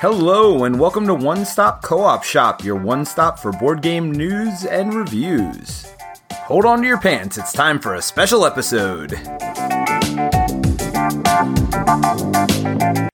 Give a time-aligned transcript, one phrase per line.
[0.00, 4.12] Hello, and welcome to One Stop Co op Shop, your one stop for board game
[4.12, 5.92] news and reviews.
[6.32, 9.14] Hold on to your pants, it's time for a special episode.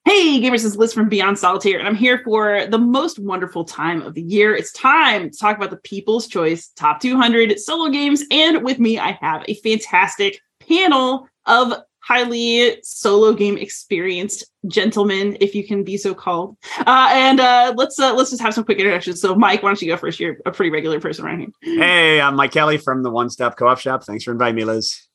[0.05, 3.65] Hey, gamers, this is Liz from Beyond Solitaire, and I'm here for the most wonderful
[3.65, 4.55] time of the year.
[4.55, 8.99] It's time to talk about the People's Choice Top 200 solo games, and with me,
[8.99, 10.39] I have a fantastic
[10.69, 11.73] panel of
[12.07, 16.57] highly solo game experienced gentleman, if you can be so called.
[16.81, 19.21] Uh, and uh, let's uh, let's just have some quick introductions.
[19.21, 20.21] So, Mike, why don't you go first?
[20.21, 21.49] You're a pretty regular person around here.
[21.63, 24.05] Hey, I'm Mike Kelly from the One Stop Co-op Shop.
[24.05, 25.09] Thanks for inviting me, Liz.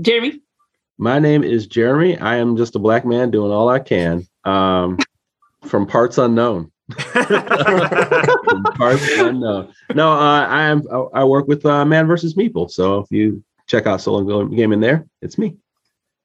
[0.00, 0.40] Jeremy.
[0.98, 2.16] My name is Jeremy.
[2.18, 4.98] I am just a black man doing all I can um,
[5.66, 6.70] from parts unknown.
[6.98, 7.30] Parts
[9.18, 9.72] unknown.
[9.94, 10.82] No, uh, I am.
[11.14, 12.70] I work with uh, Man versus Meeple.
[12.70, 15.56] So if you check out solo game in there, it's me.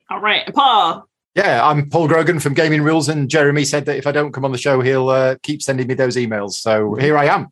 [0.10, 1.08] All right, Paul.
[1.36, 4.44] Yeah, I'm Paul Grogan from Gaming Rules, and Jeremy said that if I don't come
[4.44, 6.54] on the show, he'll uh, keep sending me those emails.
[6.54, 7.50] So here I am.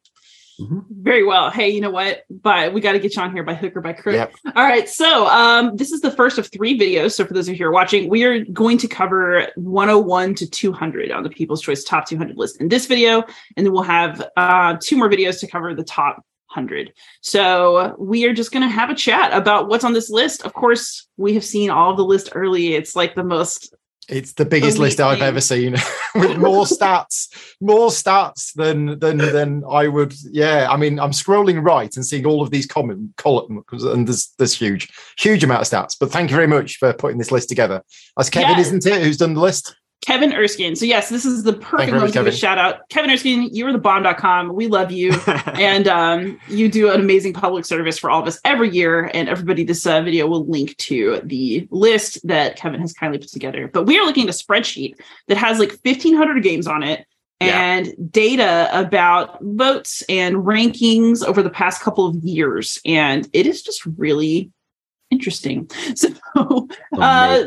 [0.60, 1.52] Very well.
[1.52, 2.24] Hey, you know what?
[2.32, 4.16] But we got to get you on here by hook or by crook.
[4.16, 4.34] Yep.
[4.56, 4.90] All right.
[4.90, 7.12] So um, this is the first of three videos.
[7.12, 10.50] So for those of you who are watching, we are going to cover 101 to
[10.50, 13.24] 200 on the People's Choice Top 200 list in this video,
[13.56, 16.26] and then we'll have uh, two more videos to cover the top
[16.58, 16.92] 100.
[17.22, 20.44] So we are just going to have a chat about what's on this list.
[20.44, 22.74] Of course, we have seen all the list early.
[22.74, 23.74] It's like the most
[24.10, 25.74] It's the biggest list I've ever seen,
[26.16, 27.28] with more stats,
[27.62, 30.14] more stats than than than I would.
[30.32, 34.34] Yeah, I mean, I'm scrolling right and seeing all of these common columns, and there's
[34.38, 35.96] there's huge, huge amount of stats.
[36.00, 37.84] But thank you very much for putting this list together.
[38.16, 38.62] That's Kevin, Yeah.
[38.62, 39.02] isn't it?
[39.04, 39.76] Who's done the list?
[40.06, 40.76] Kevin Erskine.
[40.76, 42.88] So yes, this is the perfect you moment to give a shout out.
[42.90, 44.54] Kevin Erskine, you're the bomb.com.
[44.54, 45.12] We love you.
[45.28, 49.12] and um, you do an amazing public service for all of us every year.
[49.14, 53.30] And everybody, this uh, video will link to the list that Kevin has kindly put
[53.30, 53.68] together.
[53.68, 54.96] But we are looking at a spreadsheet
[55.28, 57.06] that has like 1,500 games on it
[57.42, 57.60] Yeah.
[57.60, 62.80] and data about votes and rankings over the past couple of years.
[62.86, 64.52] And it is just really
[65.12, 65.70] interesting.
[65.96, 67.44] So, uh.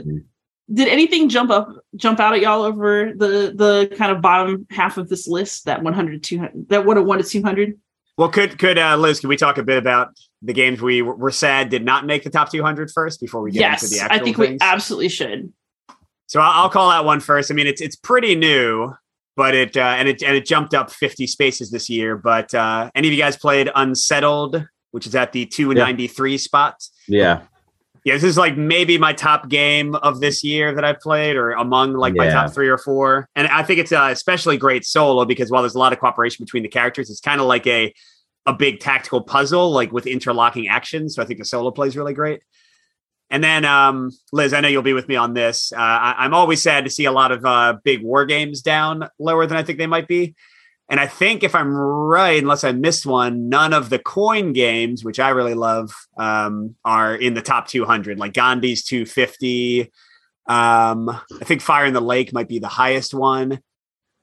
[0.73, 4.99] Did anything jump up, jump out at y'all over the the kind of bottom half
[4.99, 5.67] of this list?
[5.67, 7.79] That 100 to 200, that 101 to 200?
[8.21, 9.19] well, could could uh, Liz?
[9.19, 10.11] Can we talk a bit about
[10.43, 13.51] the games we were were sad did not make the top 200 first before we
[13.51, 15.51] get into the actual I think we absolutely should.
[16.27, 17.51] So I'll, I'll call that one first.
[17.51, 18.93] I mean, it's it's pretty new,
[19.37, 22.19] but it uh, and it and it jumped up 50 spaces this year.
[22.19, 26.75] But uh, any of you guys played Unsettled, which is at the 293 spot?
[27.09, 27.41] Yeah.
[28.05, 31.53] Yeah, this is like maybe my top game of this year that I've played, or
[31.53, 33.29] among like my top three or four.
[33.35, 36.45] And I think it's uh, especially great solo because while there's a lot of cooperation
[36.45, 37.93] between the characters, it's kind of like a
[38.47, 41.15] a big tactical puzzle, like with interlocking actions.
[41.15, 42.41] So I think the solo play is really great.
[43.29, 45.73] And then, um, Liz, I know you'll be with me on this.
[45.73, 49.09] Uh, I, I'm always sad to see a lot of uh, big war games down
[49.21, 50.35] lower than I think they might be.
[50.91, 55.05] And I think if I'm right, unless I missed one, none of the coin games,
[55.05, 58.19] which I really love, um, are in the top 200.
[58.19, 59.93] Like Gandhi's 250.
[60.47, 63.61] Um, I think Fire in the Lake might be the highest one.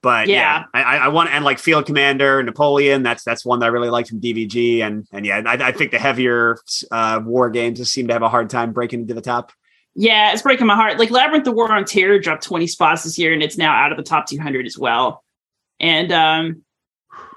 [0.02, 0.82] But yeah, Yeah.
[0.84, 3.02] I, I want and like Field Commander, Napoleon.
[3.02, 5.90] That's that's one that I really liked from DVG, and and yeah, I, I think
[5.90, 6.56] the heavier
[6.92, 9.50] uh, war games just seem to have a hard time breaking into the top.
[9.96, 11.00] Yeah, it's breaking my heart.
[11.00, 13.90] Like Labyrinth the War on Terror dropped 20 spots this year and it's now out
[13.90, 15.24] of the top 200 as well.
[15.80, 16.62] And um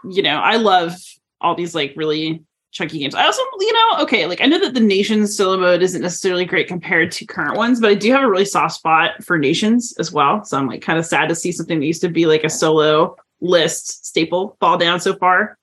[0.04, 0.96] you know, I love
[1.40, 3.14] all these like really chunky games.
[3.14, 6.46] I also, you know, okay, like I know that the Nations solo mode isn't necessarily
[6.46, 9.94] great compared to current ones, but I do have a really soft spot for Nations
[10.00, 10.44] as well.
[10.46, 12.50] So I'm like kind of sad to see something that used to be like a
[12.50, 15.58] solo list staple fall down so far.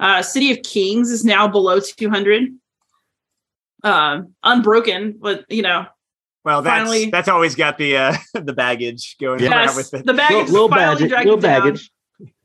[0.00, 2.54] Uh, City of Kings is now below 200.
[3.84, 5.86] Um, unbroken, but you know,
[6.46, 9.50] Well, that's Finally- that's always got the uh, the baggage going Yeah.
[9.64, 10.06] around with it.
[10.06, 11.08] the baggage little finally baggage.
[11.10, 11.60] dragged Little it down.
[11.62, 11.90] baggage.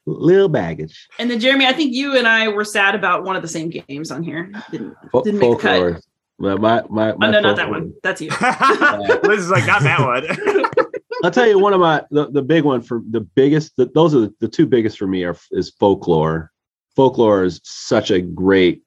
[0.08, 1.08] Little baggage.
[1.20, 3.70] And then Jeremy, I think you and I were sad about one of the same
[3.70, 4.52] games on here.
[4.72, 5.70] Didn't, Fo- Didn't make the cut.
[5.80, 6.02] folklore.
[6.40, 7.82] Well, my, my, oh no, not that folklore.
[7.82, 7.94] one.
[8.02, 8.32] That's you.
[9.30, 10.66] Liz is like not that one.
[11.24, 14.16] I'll tell you one of my the, the big one for the biggest the, those
[14.16, 16.52] are the, the two biggest for me are is folklore.
[16.96, 18.82] Folklore is such a great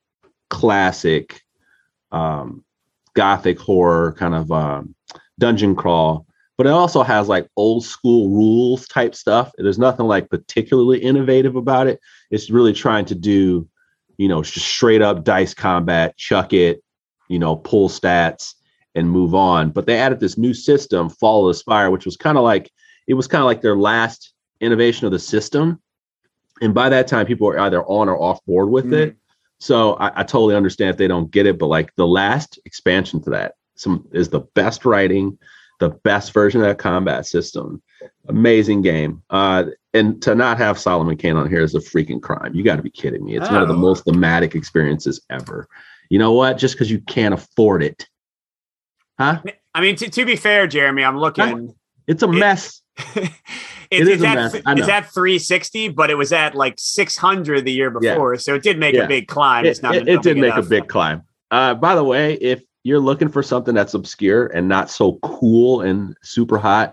[0.50, 1.40] classic
[2.10, 2.64] um
[3.14, 4.94] gothic horror kind of um
[5.38, 6.26] dungeon crawl,
[6.56, 9.50] but it also has like old school rules type stuff.
[9.56, 12.00] There's nothing like particularly innovative about it.
[12.30, 13.68] It's really trying to do,
[14.16, 16.82] you know, just straight up dice combat, chuck it,
[17.28, 18.54] you know, pull stats
[18.94, 19.70] and move on.
[19.70, 22.70] But they added this new system, Fall of the Spire, which was kind of like
[23.08, 25.80] it was kind of like their last innovation of the system.
[26.60, 28.92] And by that time, people were either on or off board with Mm.
[28.92, 29.16] it.
[29.60, 33.22] So I, I totally understand if they don't get it, but like the last expansion
[33.22, 35.38] to that some is the best writing,
[35.80, 37.82] the best version of that combat system.
[38.28, 39.22] Amazing game.
[39.30, 42.54] Uh, and to not have Solomon Kane on here is a freaking crime.
[42.54, 43.36] You got to be kidding me.
[43.36, 43.78] It's one of the Oh.
[43.78, 45.66] most thematic experiences ever.
[46.10, 46.58] You know what?
[46.58, 48.06] Just because you can't afford it,
[49.18, 49.40] huh?
[49.74, 51.74] I mean, to, to be fair, Jeremy, I'm looking.
[52.06, 52.34] It's a It-
[54.00, 56.74] it's, is it's a at, mess, I it's at 360, but it was at like
[56.76, 58.12] 600 the year Yeah.
[58.14, 59.04] before, so it did make Yeah.
[59.04, 59.64] a big climb.
[59.66, 61.22] It, it- it did make a big climb.
[61.50, 65.80] Uh, by the way, if you're looking for something that's obscure and not so cool
[65.82, 66.92] and super hot,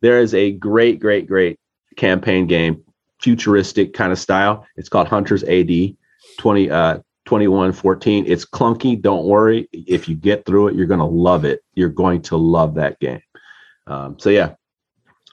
[0.00, 1.58] there is a great, great, great
[1.96, 2.82] campaign game,
[3.20, 4.66] futuristic kind of style.
[4.76, 5.96] It's called Hunters AD
[6.38, 8.24] 20, uh, 2114.
[8.26, 9.00] It's clunky.
[9.00, 9.68] Don't worry.
[9.72, 11.60] If you get through it, you're going to love it.
[11.74, 13.20] You're going to love that game.
[13.86, 14.54] Um, so, yeah,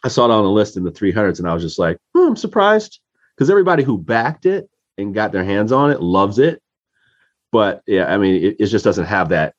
[0.05, 2.27] I saw it on the list in the 300s and I was just like, hmm,
[2.27, 2.99] I'm surprised
[3.35, 4.69] because everybody who backed it
[4.99, 6.61] and got their hands on it loves it.
[7.51, 9.55] But yeah, I mean, it, it just doesn't have that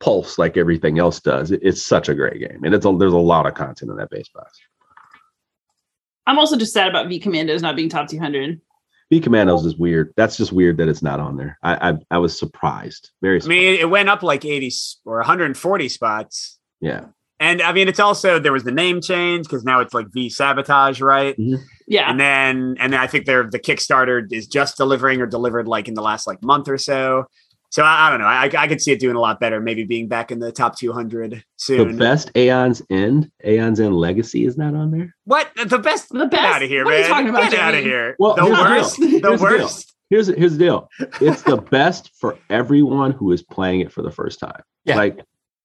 [0.00, 1.52] pulse like everything else does.
[1.52, 3.96] It, it's such a great game, and it's a, there's a lot of content in
[3.98, 4.58] that base box.
[6.26, 8.60] I'm also just sad about V Commandos not being top 200.
[9.10, 10.12] V Commandos is weird.
[10.16, 11.56] That's just weird that it's not on there.
[11.62, 13.10] I I, I was surprised.
[13.22, 14.72] Very I mean, it went up like 80
[15.04, 16.58] or 140 spots.
[16.80, 17.04] yeah.
[17.40, 20.28] And I mean, it's also there was the name change because now it's like V
[20.28, 21.36] Sabotage, right?
[21.38, 21.62] Mm-hmm.
[21.86, 22.10] Yeah.
[22.10, 25.88] And then and then I think they're the Kickstarter is just delivering or delivered like
[25.88, 27.26] in the last like month or so.
[27.70, 28.26] So I, I don't know.
[28.26, 29.60] I I could see it doing a lot better.
[29.60, 31.78] Maybe being back in the top 200 soon.
[31.78, 31.96] The soon.
[31.98, 35.14] best Aeon's End, Aeon's End Legacy is not on there.
[35.24, 36.08] What the best?
[36.08, 36.42] The Get best?
[36.56, 37.10] out of here, What are you man!
[37.10, 38.16] talking about, Get out of here.
[38.18, 38.96] Well, the here's the worst.
[38.98, 39.94] The Here's the worst.
[40.10, 40.88] Here's here's the deal.
[41.20, 44.62] It's the best for everyone who is playing it for the first time.
[44.84, 44.96] Yeah.
[44.96, 45.20] Like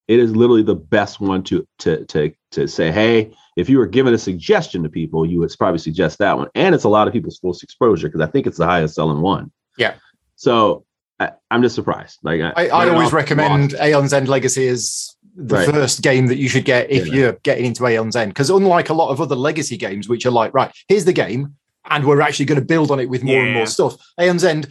[0.08, 3.88] it is literally the best one to to to to say, hey, if you were
[3.88, 6.48] giving a suggestion to people, you would probably suggest that one.
[6.56, 9.22] And it's a lot of people's first exposure because I think it's the highest selling
[9.22, 9.52] one.
[9.78, 9.96] Yeah.
[10.36, 10.86] So
[11.20, 12.20] I, I'm just surprised.
[12.24, 13.84] Like I, I they're always recommend lost.
[13.84, 15.70] Aeon's End Legacy as the Right.
[15.70, 17.14] first game that you should get if Yeah.
[17.14, 18.32] you're getting into Aeon's End.
[18.32, 21.56] Because unlike a lot of other legacy games, which are like, right, here's the game,
[21.90, 24.68] and we're actually going to build on it with more and more stuff, Aeon's End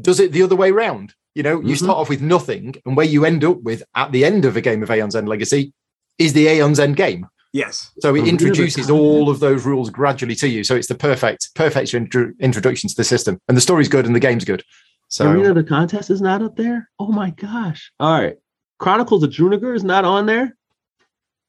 [0.00, 1.14] does it the other way round.
[1.38, 1.84] You know, you Mhm.
[1.84, 4.60] start off with nothing, and where you end up with at the end of a
[4.60, 5.72] game of Aeon's End Legacy
[6.18, 7.28] is the Aeon's End game.
[7.52, 7.92] Yes.
[8.00, 10.64] So it introduces all of those rules gradually to you.
[10.64, 13.38] So it's the perfect, perfect intro- introduction to the system.
[13.46, 14.64] And the story's good and the game's good.
[15.06, 16.90] So Arena of the Contest is not up there.
[16.98, 17.92] Oh my gosh!
[18.00, 18.34] All right,
[18.80, 20.56] Chronicles of Drunagor is not on there.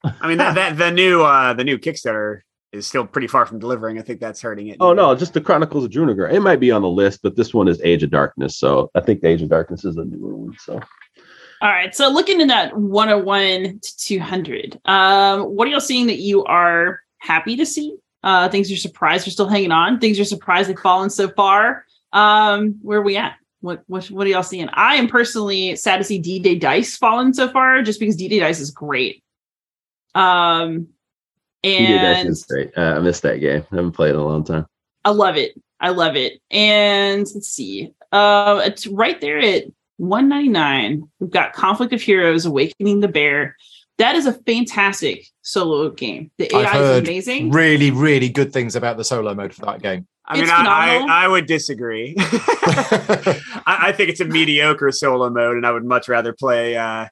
[0.03, 3.59] I mean that, that the new uh the new Kickstarter is still pretty far from
[3.59, 3.97] delivering.
[3.97, 4.77] I think that's hurting it.
[4.79, 6.31] Oh no, just the Chronicles of Drunagor.
[6.31, 8.57] It might be on the list, but this one is Age of Darkness.
[8.57, 10.55] So I think the Age of Darkness is a newer one.
[10.59, 10.79] So
[11.61, 11.93] All right.
[11.95, 17.01] So looking in that 101 to 200, um, what are y'all seeing that you are
[17.17, 17.97] happy to see?
[18.21, 19.99] Uh, things you're surprised you're still hanging on.
[19.99, 21.85] Things you're surprised they've fallen so far.
[22.11, 23.35] Um, where are we at?
[23.61, 24.69] What what what are y'all seeing?
[24.71, 28.27] I am personally sad to see D Day Dice fallen so far, just because D
[28.27, 29.23] Day Dice is great.
[30.15, 30.87] Um,
[31.63, 32.71] he did that and.
[32.77, 33.65] Uh, I missed that game.
[33.71, 34.65] I haven't played it in a long time.
[35.05, 35.53] I love it.
[35.79, 36.41] I love it.
[36.51, 37.93] And let's see.
[38.11, 39.65] Uh, it's right there at
[39.97, 41.09] 199.
[41.19, 43.55] We've got Conflict of Heroes, Awakening the Bear.
[43.97, 46.31] That is a fantastic solo game.
[46.37, 47.51] The I've AI is amazing.
[47.51, 50.07] really, really good things about the solo mode for that game.
[50.25, 51.09] I mean, It's I, phenomenal.
[51.09, 52.15] I, I would disagree.
[52.19, 57.07] I, I think it's a mediocre solo mode, and I would much rather play uh,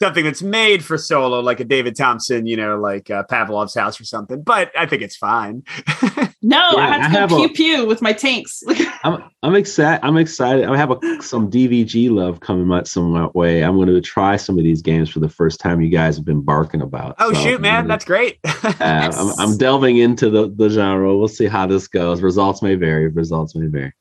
[0.00, 4.00] something that's made for solo, like a David Thompson, you know, like uh, Pavlov's House
[4.00, 4.42] or something.
[4.42, 5.62] But I think it's fine.
[6.42, 8.62] no, Yeah, I have I to have go a- pew pew with my tanks.
[9.04, 10.04] I'm I'm excited.
[10.04, 10.64] I'm excited.
[10.64, 13.62] I have a, some DVG love coming my some way.
[13.62, 15.80] I'm going to try some of these games for the first time.
[15.80, 17.14] You guys have been barking about.
[17.18, 18.38] oh So, shoot, man, that's great.
[18.80, 21.16] Uh, I'm, I'm delving into the, the genre.
[21.16, 22.22] We'll see how this goes.
[22.22, 23.08] Results may vary.
[23.08, 23.92] Results may vary.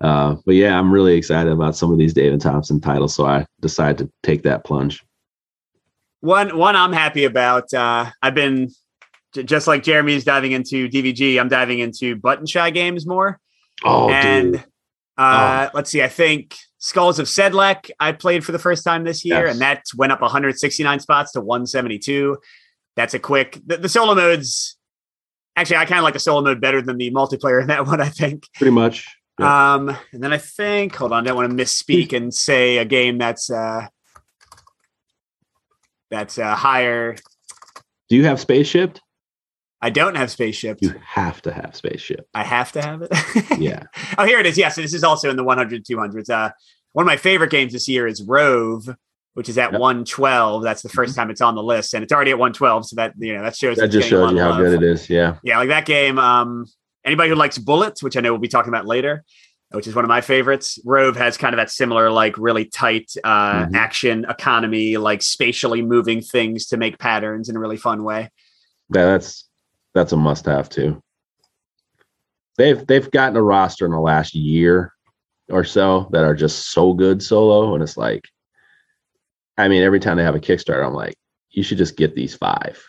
[0.00, 3.14] Uh, but yeah, I'm really excited about some of these David Thompson titles.
[3.14, 5.04] So I decided to take that plunge.
[6.20, 7.72] One one I'm happy about.
[7.72, 8.70] Uh, I've been
[9.32, 11.40] just like Jeremy's diving into DVG.
[11.40, 13.38] I'm diving into button shy games more.
[13.84, 14.64] Oh, and dude.
[15.16, 19.24] uh, let's see, I think Skulls of Sedlec I played for the first time this
[19.24, 19.52] year, Yes.
[19.52, 22.36] and that went up 169 spots to 172.
[22.96, 23.58] That's a quick.
[23.66, 24.76] The, the solo modes.
[25.56, 28.00] Actually, I kind of like the solo mode better than the multiplayer in that one.
[28.00, 28.46] I think.
[28.54, 29.06] pretty much.
[29.38, 29.74] Yeah.
[29.74, 32.84] Um, and then I think, hold on, I don't want to misspeak and say a
[32.84, 33.86] game that's uh,
[36.10, 37.16] that's a higher.
[38.08, 38.98] Do you have Spaceship?
[39.82, 40.76] I don't have spaceship.
[40.82, 42.28] You have to have Spaceship.
[42.34, 43.10] I have to have it.
[43.58, 43.84] Yeah.
[44.18, 44.58] Oh, here it is.
[44.58, 46.28] Yes, this is also in the 100 200s.
[46.28, 46.50] Uh,
[46.92, 48.88] one of my favorite games this year is Rove,
[49.34, 49.80] which is at Yep.
[49.80, 50.62] 112.
[50.62, 52.88] That's the 1st time it's on the list, and it's already at 112.
[52.88, 54.58] So that you know that shows That just shows you how love.
[54.58, 55.08] good it is.
[55.08, 55.36] Yeah.
[55.42, 56.18] Yeah, like that game.
[56.18, 56.66] Um,
[57.04, 59.24] anybody who likes Bullets, which I know we'll be talking about later,
[59.72, 60.78] which is one of my favorites.
[60.84, 63.74] Rove has kind of that similar, like really tight uh, Mhm.
[63.74, 68.30] action economy, like spatially moving things to make patterns in a really fun way.
[68.94, 69.48] Yeah, that's
[69.94, 71.02] that's a must have too.
[72.58, 74.92] they've they've gotten a roster in the last year
[75.48, 78.28] or so that are just so good solo, and it's like,
[79.56, 81.14] I mean, every time they have a Kickstarter, I'm like,
[81.50, 82.82] you should just get these five.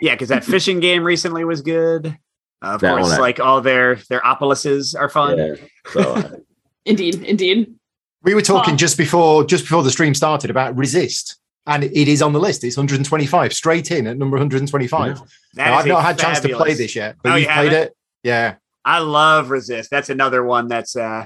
[0.00, 2.16] Yeah, because that fishing game recently was good.
[2.62, 5.38] Uh, of That course, I- like all their their Opolises are fun.
[5.38, 5.54] Yeah.
[5.92, 6.30] So uh,
[6.86, 7.74] Indeed, indeed.
[8.22, 8.78] We were talking Huh.
[8.78, 11.38] just before just before the stream started about resist.
[11.66, 12.62] And it is on the list.
[12.62, 15.18] It's 125, straight in at number 125.
[15.18, 17.54] That Now, I've not had a chance to play this yet, but Oh, you've you
[17.54, 17.96] played it.
[18.22, 18.56] Yeah.
[18.84, 19.88] I love Resist.
[19.90, 21.24] That's another one that's uh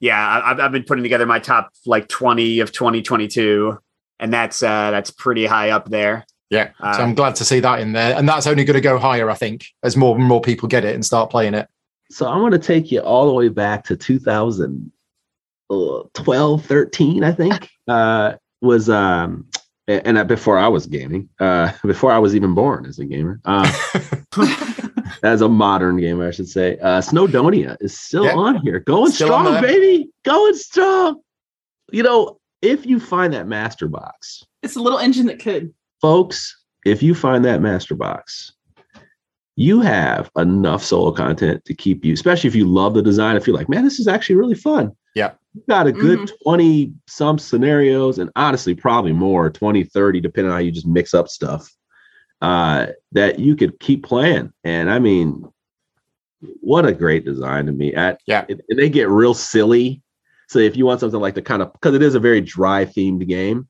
[0.00, 3.78] yeah, I, I've, I've been putting together my top like 20 of 2022
[4.18, 6.24] and that's uh that's pretty high up there.
[6.54, 6.70] Yeah.
[6.80, 8.16] Uh, so I'm glad to see that in there.
[8.16, 10.84] And that's only going to go higher, I think, as more and more people get
[10.84, 11.68] it and start playing it.
[12.10, 13.96] so I'm going to take you all the way back to
[15.68, 17.70] 2012, 13, I think.
[17.86, 19.46] Uh, was um,
[19.88, 23.04] a- and that before I was gaming, uh, before I was even born as a
[23.04, 23.70] gamer, uh,
[25.22, 26.78] as a modern gamer, I should say.
[26.78, 28.36] Uh, Snowdonia is still Yeah.
[28.36, 31.20] on here, going Still strong, baby, going strong.
[31.92, 35.74] You know, if you find that master box, It's a little engine that could.
[36.04, 38.52] Folks, if you find that master box,
[39.56, 43.36] you have enough solo content to keep you, especially if you love the design.
[43.36, 44.92] If you're like, man, this is actually really fun.
[45.14, 45.30] Yeah.
[45.54, 46.32] You got a good Mhm.
[46.42, 51.14] 20 some scenarios, and honestly, probably more 20, 30, depending on how you just mix
[51.14, 51.72] up stuff
[52.42, 54.52] uh, that you could keep playing.
[54.62, 55.48] And I mean,
[56.60, 57.94] what a great design to me.
[57.94, 58.44] At Yeah.
[58.50, 60.02] and they get real silly.
[60.50, 62.84] So if you want something like the kind of because it is a very dry
[62.84, 63.68] themed game,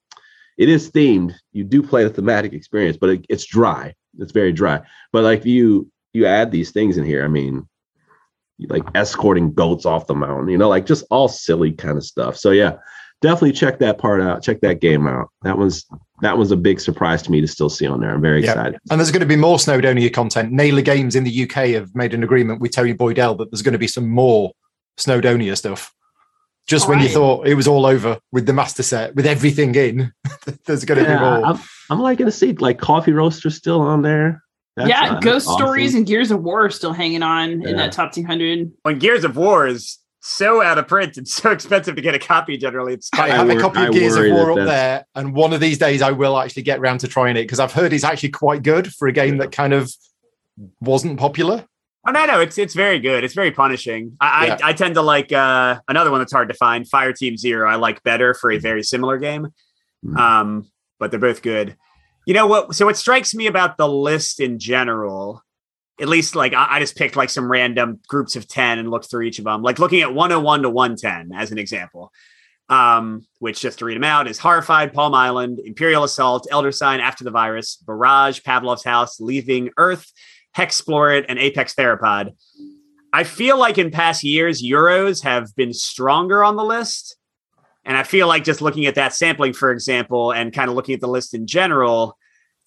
[0.57, 1.33] it is themed.
[1.53, 3.95] You do play the thematic experience, but it, it's dry.
[4.19, 4.81] It's very dry.
[5.13, 7.25] But like you you add these things in here.
[7.25, 7.69] I mean,
[8.69, 12.37] like escorting goats off the mountain, you know, like just all silly kind of stuff.
[12.37, 12.77] So yeah,
[13.21, 14.43] definitely check that part out.
[14.43, 15.29] Check that game out.
[15.43, 15.85] That was
[16.23, 18.11] that was a big surprise to me to still see on there.
[18.15, 18.51] I'm very Yeah.
[18.53, 18.79] excited.
[18.91, 20.53] And there's going to be more Snowdonia content.
[20.53, 23.73] Naylor Games in the UK have made an agreement with Tony Boydell that there's going
[23.73, 24.53] to be some more
[24.97, 25.93] Snowdonia stuff.
[26.67, 30.13] Just when you thought it was all over with the master set, with everything in,
[30.65, 31.45] there's going to be more.
[31.45, 34.43] I'm, I'm liking to see like coffee roaster still on there.
[34.77, 35.59] That's, yeah, uh, Ghost awesome.
[35.59, 38.73] Stories and Gears of War are still hanging on in that top 200.
[38.83, 42.19] When Gears of War is so out of print and so expensive to get a
[42.19, 44.25] copy generally, it's I kind I have of a wor- copy I of Gears of
[44.33, 47.37] War up there, and one of these days I will actually get round to trying
[47.37, 49.93] it because I've heard it's actually quite good for a game that kind of
[50.81, 51.67] wasn't popular.
[52.07, 53.25] Oh no, no, it's it's very good.
[53.25, 54.17] It's very punishing.
[54.21, 54.59] I Yeah.
[54.63, 57.69] I, I tend to like uh, another one that's hard to find, Fire Team Zero.
[57.69, 59.49] I like better for a very similar game,
[60.05, 60.17] Mm.
[60.19, 61.77] um, but they're both good.
[62.27, 62.75] You know what?
[62.75, 65.43] So what strikes me about the list in general,
[66.01, 69.11] at least like I, I just picked like some random groups of ten and looked
[69.11, 69.63] through each of them.
[69.63, 72.13] Like looking at 101 to 110 as an example,
[72.69, 77.01] um, which just to read them out is Horrified, Palm Island, Imperial Assault, Elder Sign,
[77.01, 80.11] After the Virus, Barrage, Pavlov's House, Leaving Earth,
[80.57, 82.35] Hexplore It, and Apex Theropod.
[83.13, 87.17] I feel like in past years, Euros have been stronger on the list.
[87.85, 90.95] And I feel like just looking at that sampling, for example, and kind of looking
[90.95, 92.17] at the list in general,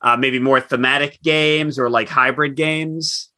[0.02, 3.30] uh, maybe more thematic games or like hybrid games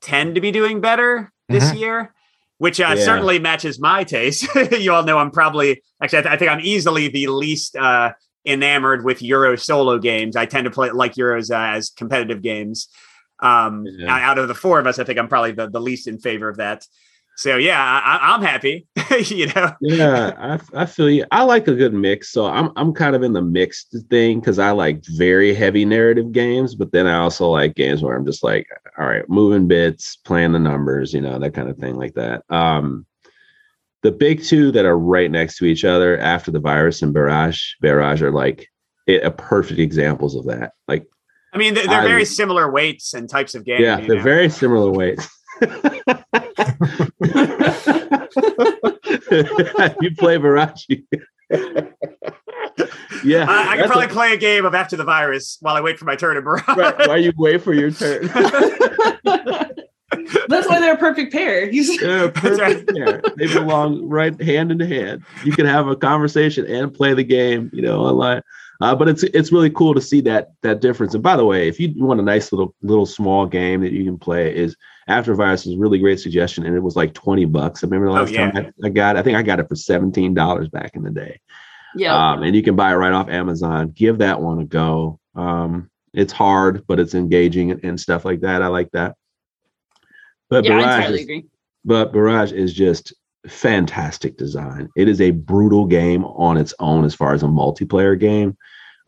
[0.00, 2.14] tend to be doing better this year,
[2.58, 3.04] which uh, Yeah.
[3.04, 4.46] certainly matches my taste.
[4.78, 8.12] you all know I'm probably, actually, I, th- I think I'm easily the least uh,
[8.46, 10.36] enamored with Euro solo games.
[10.36, 12.88] I tend to play like Euros uh, as competitive games.
[13.44, 13.86] Um.
[14.08, 16.48] Out of the four of us, I think I'm probably the, the least in favor
[16.48, 16.86] of that.
[17.36, 18.86] So yeah, I, I'm happy.
[19.26, 21.24] you know, yeah, I, I feel you.
[21.32, 24.58] I like a good mix, so I'm I'm kind of in the mixed thing because
[24.58, 28.44] I like very heavy narrative games, but then I also like games where I'm just
[28.44, 32.14] like, all right, moving bits, playing the numbers, you know, that kind of thing like
[32.14, 32.44] that.
[32.50, 33.04] Um,
[34.02, 37.72] the big two that are right next to each other after the virus and barrage,
[37.80, 38.68] barrage are like
[39.06, 40.74] it, a perfect examples of that.
[40.86, 41.06] Like,
[41.54, 43.80] I mean they're, they're I- very similar weights and types of games.
[43.80, 44.22] yeah, they're know?
[44.22, 45.28] very similar weights.
[50.00, 50.84] you play barrage.
[53.24, 55.80] yeah, I, I can probably a- play a game of After the Virus while I
[55.80, 56.76] wait for my turn in Barrage.
[56.76, 58.26] right, while you wait for your turn.
[60.48, 61.68] That's why they're a perfect pair.
[61.70, 63.20] He's They're a perfect pair.
[63.36, 65.24] They belong right hand in hand.
[65.44, 68.42] You can have a conversation and play the game, you know, online.
[68.84, 71.14] Uh, but it's it's really cool to see that that difference.
[71.14, 74.04] And by the way, if you want a nice little little small game that you
[74.04, 74.76] can play, is
[75.08, 77.82] After Virus is a really great suggestion, and it was like twenty bucks.
[77.82, 78.50] I remember the Oh, last yeah.
[78.50, 79.16] time I, I got.
[79.16, 79.20] it.
[79.20, 81.40] I think I got it for seventeen dollars back in the day.
[81.96, 82.14] yeah.
[82.32, 83.90] Um, and you can buy it right off Amazon.
[83.90, 85.18] Give that one a go.
[85.34, 88.62] Um, it's hard, but it's engaging and, and stuff like that.
[88.62, 89.16] I like that.
[90.50, 91.46] But yeah, I Barrage is- agree.
[91.84, 93.14] but Barrage is just
[93.48, 94.88] fantastic design.
[94.96, 98.56] It is a brutal game on its own as far as a multiplayer game,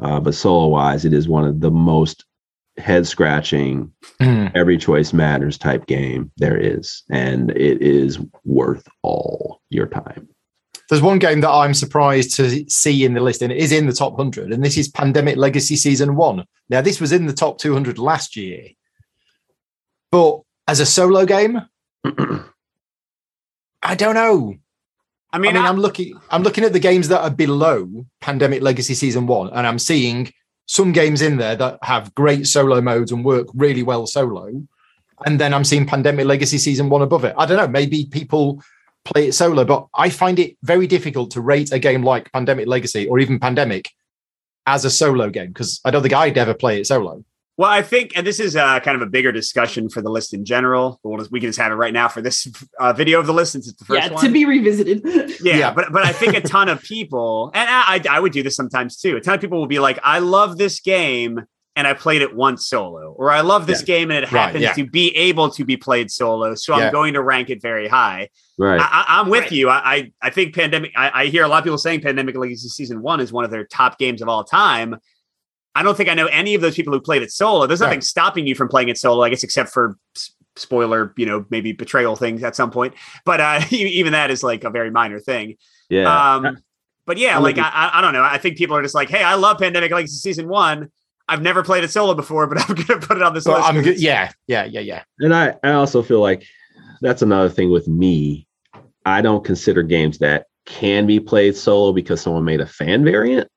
[0.00, 2.24] uh, but solo wise, it is one of the most
[2.78, 3.90] head scratching,
[4.20, 4.52] Mm.
[4.54, 10.28] every choice matters type game there is, and it is worth all your time.
[10.88, 13.86] There's one game that I'm surprised to see in the list, and it is in
[13.86, 16.44] the top 100, and this is Pandemic Legacy Season 1.
[16.68, 18.68] Now, this was in the top 200 last year,
[20.12, 21.60] but as a solo game,
[23.86, 24.54] I don't know.
[25.32, 26.18] I I mean, mean, I- I'm looking.
[26.30, 30.32] I'm looking at the games that are below Pandemic Legacy Season One, and I'm seeing
[30.66, 34.62] some games in there that have great solo modes and work really well solo.
[35.24, 37.34] And then I'm seeing Pandemic Legacy Season One above it.
[37.38, 37.68] I don't know.
[37.68, 38.62] Maybe people
[39.04, 42.66] play it solo, but I find it very difficult to rate a game like Pandemic
[42.66, 43.90] Legacy or even Pandemic
[44.66, 47.24] as a solo game because I don't think I'd ever play it solo.
[47.58, 50.34] Well, I think, and this is uh, kind of a bigger discussion for the list
[50.34, 51.00] in general.
[51.02, 52.46] But we'll just, we can just have it right now for this
[52.78, 54.24] uh, video of the list since it's the first yeah, one.
[54.24, 55.02] to be revisited.
[55.42, 55.72] yeah, Yeah.
[55.72, 58.56] but but I think a ton of people, and I, I I would do this
[58.56, 59.16] sometimes too.
[59.16, 61.40] A ton of people will be like, "I love this game,
[61.76, 64.62] and I played it once solo," or "I love this game, and it Right, happens
[64.62, 64.72] yeah.
[64.74, 66.86] to be able to be played solo, so Yeah.
[66.86, 68.78] I'm going to rank it very high." Right.
[68.80, 69.52] I, I, I'm with Right.
[69.52, 69.70] you.
[69.70, 70.92] I, I I think pandemic.
[70.94, 73.50] I, I hear a lot of people saying Pandemic Legacy Season One is one of
[73.50, 74.96] their top games of all time.
[75.76, 77.66] I don't think I know any of those people who played it solo.
[77.66, 78.04] There's nothing Right.
[78.04, 79.96] stopping you from playing it solo, I guess, except for
[80.56, 82.94] spoiler, you know, maybe betrayal things at some point.
[83.24, 85.56] But uh, even that is like a very minor thing.
[85.90, 86.34] yeah.
[86.36, 86.58] Um,
[87.06, 88.24] but yeah, I'm like I, I- I don't know.
[88.24, 90.90] I think people are just like, hey, I love Pandemic Legacy Season One.
[91.28, 93.68] I've never played it solo before, but I'm gonna put it on this So list.
[93.68, 94.00] I'm 'cause good.
[94.00, 95.02] Yeah, yeah, yeah, yeah.
[95.20, 96.44] And I, I also feel like
[97.00, 98.46] that's another thing with me.
[99.04, 103.48] I don't consider games that can be played solo because someone made a fan variant.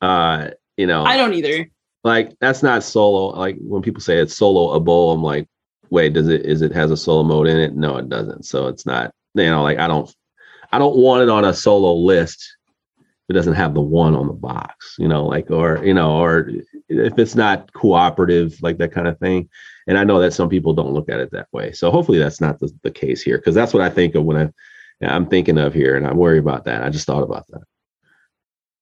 [0.00, 1.68] Uh, you know, I don't either.
[2.02, 3.38] like that's not solo.
[3.38, 5.48] Like when people say it's solo a bowl, I'm like,
[5.90, 7.74] wait, does it is it has a solo mode in it?
[7.74, 8.44] No, it doesn't.
[8.44, 10.12] So it's not, you know, like I don't
[10.72, 12.56] I don't want it on a solo list.
[13.28, 16.50] It doesn't have the one on the box, you know, like or you know, or
[16.88, 19.48] if it's not cooperative, like that kind of thing.
[19.86, 21.72] And I know that some people don't look at it that way.
[21.72, 24.36] So hopefully that's not the, the case here, because that's what I think of when
[24.36, 24.50] I
[25.02, 26.82] I'm thinking of here, and I worry about that.
[26.82, 27.62] I just thought about that.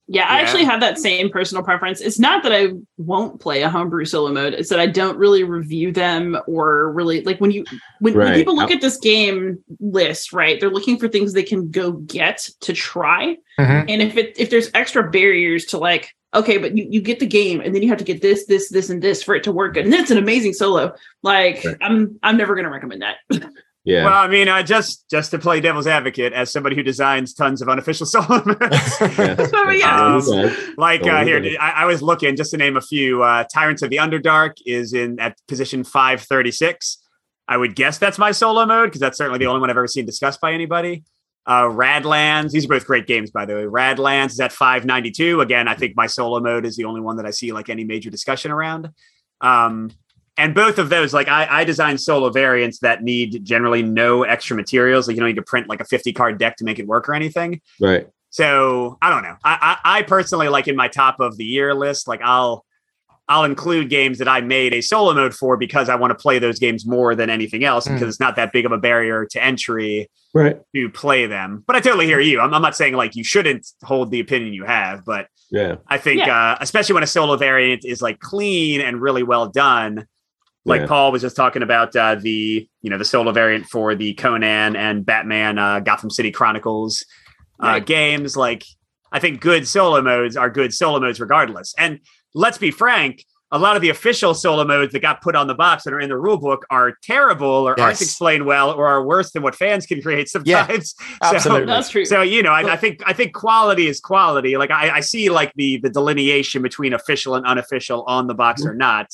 [0.08, 0.42] Yeah, I Yeah.
[0.42, 2.00] actually have that same personal preference.
[2.00, 4.52] It's not that I won't play a homebrew solo mode.
[4.52, 7.64] It's that I don't really review them or really like when you
[8.00, 10.58] when, when people look at this game list, right?
[10.60, 13.36] They're looking for things they can go get to try.
[13.58, 13.84] Mhm.
[13.88, 17.26] And if it if there's extra barriers to like, okay, but you, you get the
[17.26, 19.52] game and then you have to get this, this, this, and this for it to
[19.52, 19.84] work good.
[19.84, 20.94] And that's an amazing solo.
[21.22, 21.76] Like Right.
[21.80, 23.16] I'm I'm never gonna recommend that.
[23.84, 24.04] Yeah.
[24.04, 27.60] Well, I mean, uh, just just to play devil's advocate, as somebody who designs tons
[27.62, 29.46] of unofficial solo modes, Yeah.
[29.46, 30.16] So, yeah.
[30.16, 31.42] Um, like uh, here.
[31.60, 33.22] I, I was looking just to name a few.
[33.22, 36.98] Uh, Tyrants of the Underdark is in at position five thirty six.
[37.48, 39.88] I would guess that's my solo mode because that's certainly the only one I've ever
[39.88, 41.02] seen discussed by anybody.
[41.44, 43.62] Uh, Radlands, these are both great games, by the way.
[43.64, 45.40] Radlands is at 592.
[45.40, 47.82] Again, I think my solo mode is the only one that I see like any
[47.82, 48.90] major discussion around.
[49.40, 49.90] Um,
[50.38, 54.56] and both of those, like I, I design solo variants that need generally no extra
[54.56, 55.06] materials.
[55.06, 57.08] Like you don't need to print like a 50 card deck to make it work
[57.08, 57.60] or anything.
[57.80, 58.06] Right.
[58.30, 59.36] So I don't know.
[59.44, 62.64] I, I I personally like in my top of the year list, like I'll
[63.28, 66.38] I'll include games that I made a solo mode for because I want to play
[66.38, 67.94] those games more than anything else Mm.
[67.94, 70.58] because it's not that big of a barrier to entry Right.
[70.74, 71.62] to play them.
[71.66, 72.40] But I totally hear you.
[72.40, 75.76] I'm, I'm not saying like you shouldn't hold the opinion you have, but Yeah.
[75.86, 80.06] I think uh, especially when a solo variant is like clean and really well done.
[80.64, 80.86] Like Yeah.
[80.86, 84.76] Paul was just talking about uh, the you know the solo variant for the Conan
[84.76, 87.04] and Batman uh, Gotham City Chronicles
[87.62, 87.86] uh, Right.
[87.86, 88.36] games.
[88.36, 88.64] Like
[89.10, 91.74] I think good solo modes are good solo modes regardless.
[91.78, 92.00] And
[92.34, 95.54] let's be frank, a lot of the official solo modes that got put on the
[95.54, 99.04] box that are in the rule book are terrible or aren't explained well or are
[99.04, 100.94] worse than what fans can create sometimes.
[101.22, 101.66] So- absolutely.
[101.66, 102.04] That's true.
[102.06, 104.56] so you know, I, I think I think quality is quality.
[104.56, 108.64] Like I, I see like the the delineation between official and unofficial on the box
[108.64, 109.08] or not.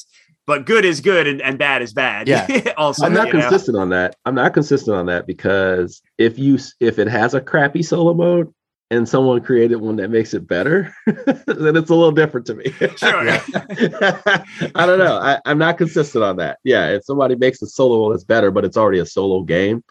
[0.49, 2.27] But good is good and, and bad is bad.
[2.27, 2.73] Yeah.
[2.79, 3.41] also, I'm not you know?
[3.43, 4.17] consistent on that.
[4.25, 8.51] I'm not consistent on that because if you if it has a crappy solo mode
[8.91, 12.65] and someone created one that makes it better, then it's a little different to me.
[12.97, 13.29] Sure.
[14.75, 15.19] I don't know.
[15.19, 16.61] I, I'm not consistent on that.
[16.65, 19.85] Yeah, if somebody makes a solo that's better, but it's already a solo game,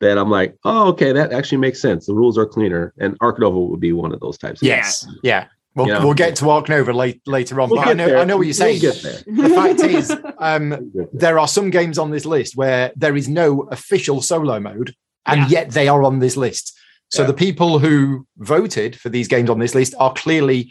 [0.00, 2.04] then I'm like, oh, okay, that actually makes sense.
[2.04, 4.60] The rules are cleaner, and Ark Nova would be one of those types.
[4.60, 5.06] Of Yes.
[5.22, 5.46] Yeah.
[5.74, 6.04] We'll, Yeah.
[6.04, 7.70] we'll get to Ark Nova late, later on.
[7.70, 8.18] We'll but I know, there.
[8.18, 8.80] I know what you're saying.
[8.82, 9.48] We'll.
[9.48, 11.08] The fact is, um, there.
[11.12, 14.94] there are some games on this list where there is no official solo mode,
[15.26, 15.60] and Yeah.
[15.60, 16.78] yet they are on this list.
[17.10, 17.28] So Yeah.
[17.28, 20.70] the people who voted for these games on this list are clearly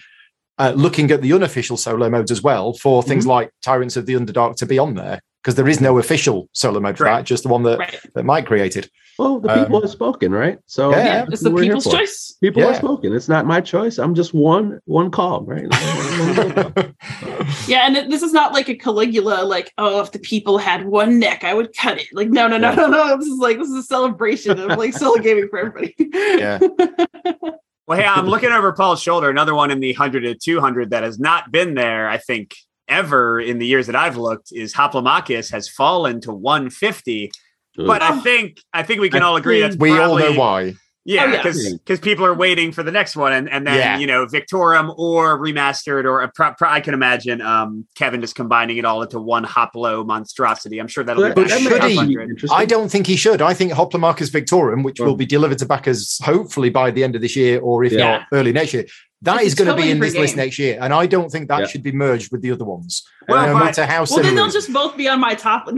[0.59, 4.13] uh, looking at the unofficial solo modes as well for things like Tyrants of the
[4.13, 5.21] Underdark to be on there.
[5.41, 7.17] Because there is no official solo mode for Right.
[7.17, 7.99] that, just the one that, Right.
[8.15, 8.89] that Mike created.
[9.19, 10.57] Well, the people Um, have spoken, right?
[10.67, 10.97] So Yeah.
[11.05, 12.37] Yeah, it's the what we're here people's choice.
[12.41, 13.13] People have spoken.
[13.13, 13.97] It's not my choice.
[13.99, 15.67] I'm just one one call, right?
[17.67, 20.85] Yeah, and it- this is not like a Caligula, like, oh, if the people had
[20.85, 22.07] one neck, I would cut it.
[22.13, 23.17] Like, no, no, no, no, no.
[23.17, 25.95] This is like this is a celebration of like solo gaming for everybody.
[25.99, 26.59] yeah.
[27.87, 29.29] Well, hey, I'm looking over Paul's shoulder.
[29.29, 32.55] Another one in the 100 to 200 that has not been there, I think,
[32.87, 37.31] ever in the years that I've looked is Hoplomachus has fallen to 150.
[37.77, 40.73] But I think I think we can I all agree that's We all know why.
[41.03, 41.37] Yeah, Oh, yeah.
[41.37, 43.97] because because people are waiting for the next one, and and then Yeah.
[43.97, 48.35] you know Victorum or remastered or a pro, pro- I can imagine um, Kevin just
[48.35, 50.79] combining it all into one Hoplo monstrosity.
[50.79, 52.29] I'm sure that'll But- be but should he- 100.
[52.29, 52.55] Interesting.
[52.59, 53.41] I don't think he should.
[53.41, 55.05] I think Hoplomachus Victorum, which Oh.
[55.05, 57.97] will be delivered to backers hopefully by the end of this year or if Yeah.
[58.17, 58.85] not early next year,
[59.23, 60.77] that It's is going to be in free this list next year.
[60.81, 61.65] And I don't think that Yeah.
[61.67, 63.03] should be merged with the other ones.
[63.27, 65.67] Well, no matter how well, then they'll just both be on my top.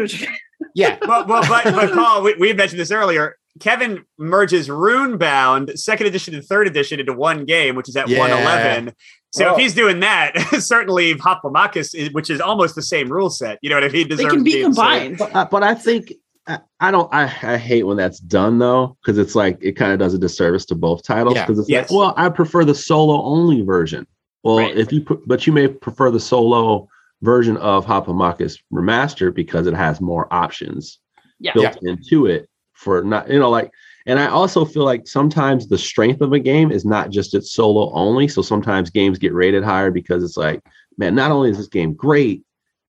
[0.75, 0.97] Yeah.
[1.07, 3.37] Well, well, but, but Paul, we, we had mentioned this earlier.
[3.59, 8.19] Kevin merges Runebound second edition and third edition into one game, which is at Yeah.
[8.19, 8.95] 111.
[9.31, 13.59] So Well- if he's doing that, certainly Hoplomachus, which is almost the same rule set.
[13.61, 14.07] You know what I mean?
[14.07, 15.17] they Deserves can be combined.
[15.17, 16.13] But, I- but I think
[16.47, 17.13] I, I don't.
[17.13, 20.19] I, I hate when that's done though, because it's like it kind of does a
[20.19, 21.35] disservice to both titles.
[21.35, 21.45] Yeah.
[21.45, 21.89] Because it's Yes.
[21.89, 24.05] like, well, I prefer the solo only version.
[24.43, 24.77] Well, Right.
[24.77, 26.89] if you put, but you may prefer the solo
[27.21, 30.99] version of Hoplomachus Remastered because it has more options
[31.39, 31.53] Yeah.
[31.53, 33.71] built into it for not you know like.
[34.05, 37.53] And I also feel like sometimes the strength of a game is not just its
[37.53, 38.27] solo only.
[38.27, 40.59] So sometimes games get rated higher because it's like,
[40.97, 42.43] man, not only is this game great,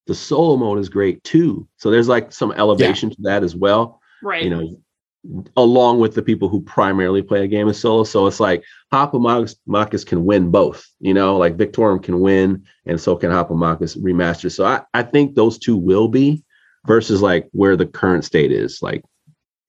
[0.07, 1.67] the solo mode is great too.
[1.79, 4.43] So there's like some elevation to that as well Right.
[4.43, 4.81] you know,
[5.57, 8.05] along with the people who primarily play a game of solo.
[8.05, 13.17] So it's like Hoplomachus can win both, you know, like Victorum can win and so
[13.17, 14.51] can Hoplomachus remaster.
[14.51, 16.43] So I, I think those two will be
[16.87, 19.03] versus like where the current state is, like,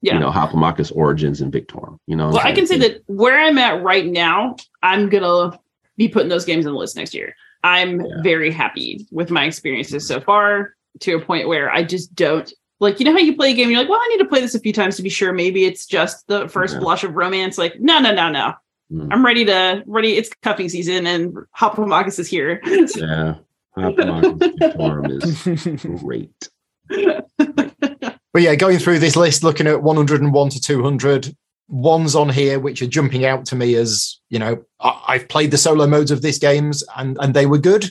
[0.02, 0.14] yeah.
[0.14, 2.30] you know, Hoplomachus Origins and Victorum, you know.
[2.30, 5.60] well, I can say that where I'm at right now, I'm gonna
[5.98, 7.36] be putting those games on the list next year.
[7.66, 8.22] I'm Yeah.
[8.22, 13.00] very happy with my experiences so far to a point where I just don't like
[13.00, 14.54] you know how you play a game, you're like, well, I need to play this
[14.56, 15.32] a few times to be sure.
[15.34, 16.80] Maybe it's just the first Yeah.
[16.82, 17.58] blush of romance.
[17.58, 18.54] Like, no, no, no, no.
[18.92, 19.08] Mm.
[19.12, 20.14] I'm ready to ready.
[20.18, 22.62] It's cuffing season and Hoplomachus is here.
[22.66, 23.36] Yeah.
[23.78, 26.50] Hoplomachus Victorum is great.
[28.34, 31.34] But yeah, going through this list, looking at 101 to 200,
[31.68, 35.52] ones on here which are jumping out to me as, you know, I- I've played
[35.52, 37.90] the solo modes of these games and, and they were good.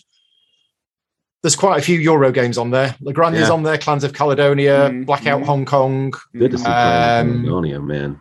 [1.42, 2.94] There's quite a few Euro games on there.
[3.00, 3.52] Lagrange's Yeah.
[3.52, 5.04] on there, Clans of Caledonia, Mhm.
[5.06, 5.46] Blackout Mhm.
[5.46, 6.14] Hong Kong.
[6.36, 8.20] Good to see Um, Caledonia, man.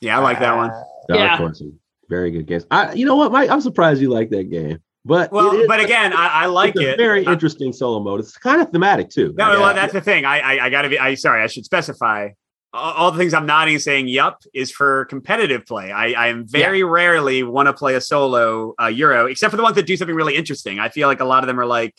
[0.00, 0.68] Yeah, I like that one.
[1.08, 1.36] Dark Yeah.
[1.36, 1.62] Horse,
[2.08, 2.64] very good games.
[2.70, 3.50] I, you know what, Mike?
[3.50, 4.78] I'm surprised you like that game.
[5.06, 6.96] But Well, it is- but again, I, I like it's a it.
[6.96, 8.20] very interesting solo mode.
[8.20, 9.34] It's kind of thematic too.
[9.36, 10.24] No, well, uh, that's the thing.
[10.24, 10.98] I, I, I gotta be.
[10.98, 11.42] I sorry.
[11.42, 12.28] I should specify.
[12.74, 15.92] All, the things I'm nodding, and saying "yup" is for competitive play.
[15.92, 19.62] I, I am very rarely want to play a solo uh, Euro, except for the
[19.62, 20.80] ones that do something really interesting.
[20.80, 21.94] I feel like a lot of them are like,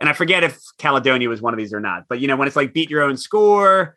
[0.00, 2.04] and I forget if Caledonia was one of these or not.
[2.08, 3.96] But you know, when it's like beat your own score,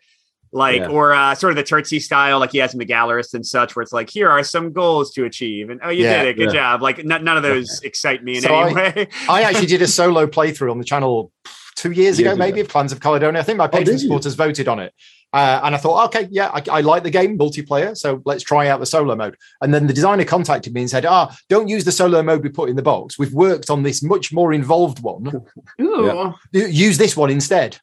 [0.51, 0.87] like Yeah.
[0.89, 3.73] or uh, sort of the Turczi style, like he has in the Gallerist and such,
[3.77, 6.33] where it's like, here are some goals to achieve, and oh, you Yeah, did it,
[6.37, 6.59] good yeah.
[6.73, 6.81] job.
[6.81, 9.07] Like n- none of those excite me in So any I- way.
[9.29, 11.31] I actually did a solo playthrough on the channel
[11.75, 12.65] two years, ago, Years maybe, ago.
[12.65, 13.39] of Clans of Caledonia.
[13.39, 13.99] I think my Oh, patron you?
[13.99, 14.93] supporters voted on it.
[15.33, 18.67] Uh, and I thought, okay, yeah, I, I like the game multiplayer, so let's try
[18.67, 19.37] out the solo mode.
[19.61, 22.49] And then the designer contacted me and said, ah, don't use the solo mode we
[22.49, 23.17] put in the box.
[23.17, 25.31] We've worked on this much more involved one.
[25.79, 26.33] Yeah.
[26.51, 27.77] Use this one instead.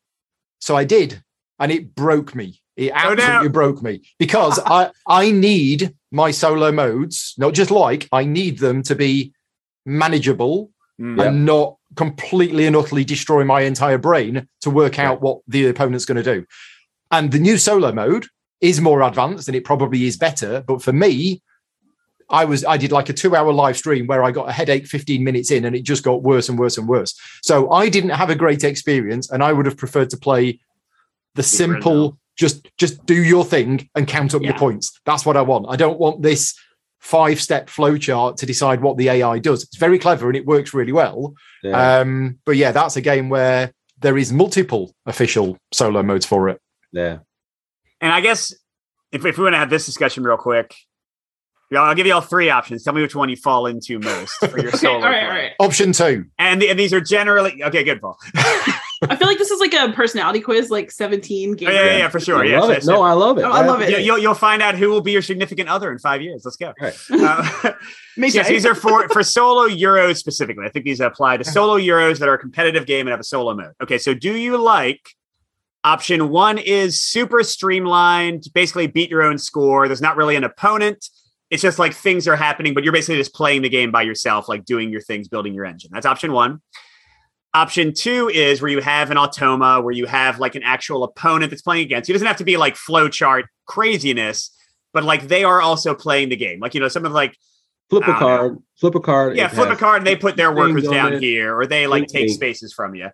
[0.61, 1.23] So I did,
[1.59, 2.61] and it broke me.
[2.77, 3.23] It Oh, no.
[3.23, 8.59] absolutely broke me because I I need my solo modes, not just like I need
[8.59, 9.33] them to be
[9.87, 11.25] manageable Mm.
[11.25, 16.05] and not completely and utterly destroy my entire brain to work out what the opponent's
[16.05, 16.45] going to do.
[17.11, 18.27] And the new solo mode
[18.61, 20.63] is more advanced and it probably is better.
[20.67, 21.43] But for me,
[22.31, 24.87] I was I did like a two hour live stream where I got a headache
[24.87, 27.19] 15 minutes in and it just got worse and worse and worse.
[27.43, 30.61] So I didn't have a great experience and I would have preferred to play
[31.35, 35.01] the simple just just do your thing and count up your points.
[35.05, 35.67] That's what I want.
[35.69, 36.55] I don't want this
[37.01, 39.63] five step flow chart to decide what the AI does.
[39.63, 41.35] It's very clever and it works really well.
[41.63, 46.49] yeah, Um, but yeah, that's a game where there is multiple official solo modes for
[46.49, 46.61] it.
[46.93, 47.19] Yeah.
[48.01, 48.55] And I guess
[49.13, 50.75] if, if we want to have this discussion real quick,
[51.71, 52.83] yeah, I'll give you all three options.
[52.83, 54.95] Tell me which one you fall into most for your Okay, solo.
[54.97, 55.23] all right, play.
[55.23, 55.53] all right.
[55.61, 56.25] Option two.
[56.39, 57.85] And, the, and these are generally okay.
[57.85, 58.17] Good, Paul.
[58.35, 61.73] I feel like this is like a personality quiz, like 17 Oh, games.
[61.73, 62.39] yeah, yeah, yeah, for sure.
[62.43, 62.91] I Yes, love yes, it.
[62.91, 63.43] No, I love it.
[63.43, 63.91] Oh, I love it.
[63.91, 66.43] You, you'll, you'll find out who will be your significant other in five years.
[66.45, 66.73] Let's go.
[66.81, 66.97] Right.
[67.11, 67.73] Uh,
[68.17, 70.65] yes, these are for for solo Euros specifically.
[70.67, 73.25] I think these apply to solo Euros that are a competitive game and have a
[73.25, 73.75] solo mode.
[73.81, 75.01] Okay, so do you like
[75.89, 79.89] Option one is super streamlined, basically beat your own score.
[79.89, 81.09] There's not really an opponent.
[81.49, 84.51] It's just like things are happening, but you're basically just playing the game by yourself,
[84.51, 85.89] like doing your things, building your engine.
[85.91, 86.61] That's option one.
[87.55, 91.49] Option two is where you have an automa, where you have like an actual opponent
[91.49, 92.13] that's playing against you.
[92.13, 94.55] It doesn't have to be like flowchart craziness,
[94.93, 96.61] but like they are also playing the game.
[96.61, 97.35] Like, you know, some of like,
[97.89, 98.59] Flip a card.
[98.77, 99.37] Flip a card.
[99.39, 101.23] yeah, flip a card and they put their workers down it.
[101.23, 103.09] here, or they like take spaces from you.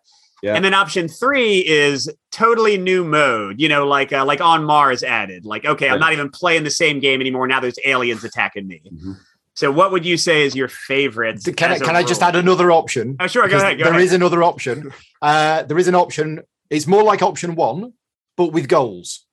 [0.45, 0.55] Yeah.
[0.57, 3.59] And then option three is totally new mode.
[3.61, 5.47] You know, like uh, like on Mars added.
[5.47, 7.47] Like, okay, I'm not even playing the same game anymore.
[7.47, 8.83] Now there's aliens attacking me.
[8.93, 9.17] Mhm.
[9.55, 11.43] So, what would you say is your favorite?
[11.57, 13.17] Can I, can I just add another option?
[13.21, 13.49] Oh, sure.
[13.49, 13.79] Go ahead.
[13.79, 14.05] Go there ahead.
[14.05, 14.93] is another option.
[15.23, 16.41] Uh, there is an option.
[16.69, 17.95] It's more like option one,
[18.37, 19.25] but with goals.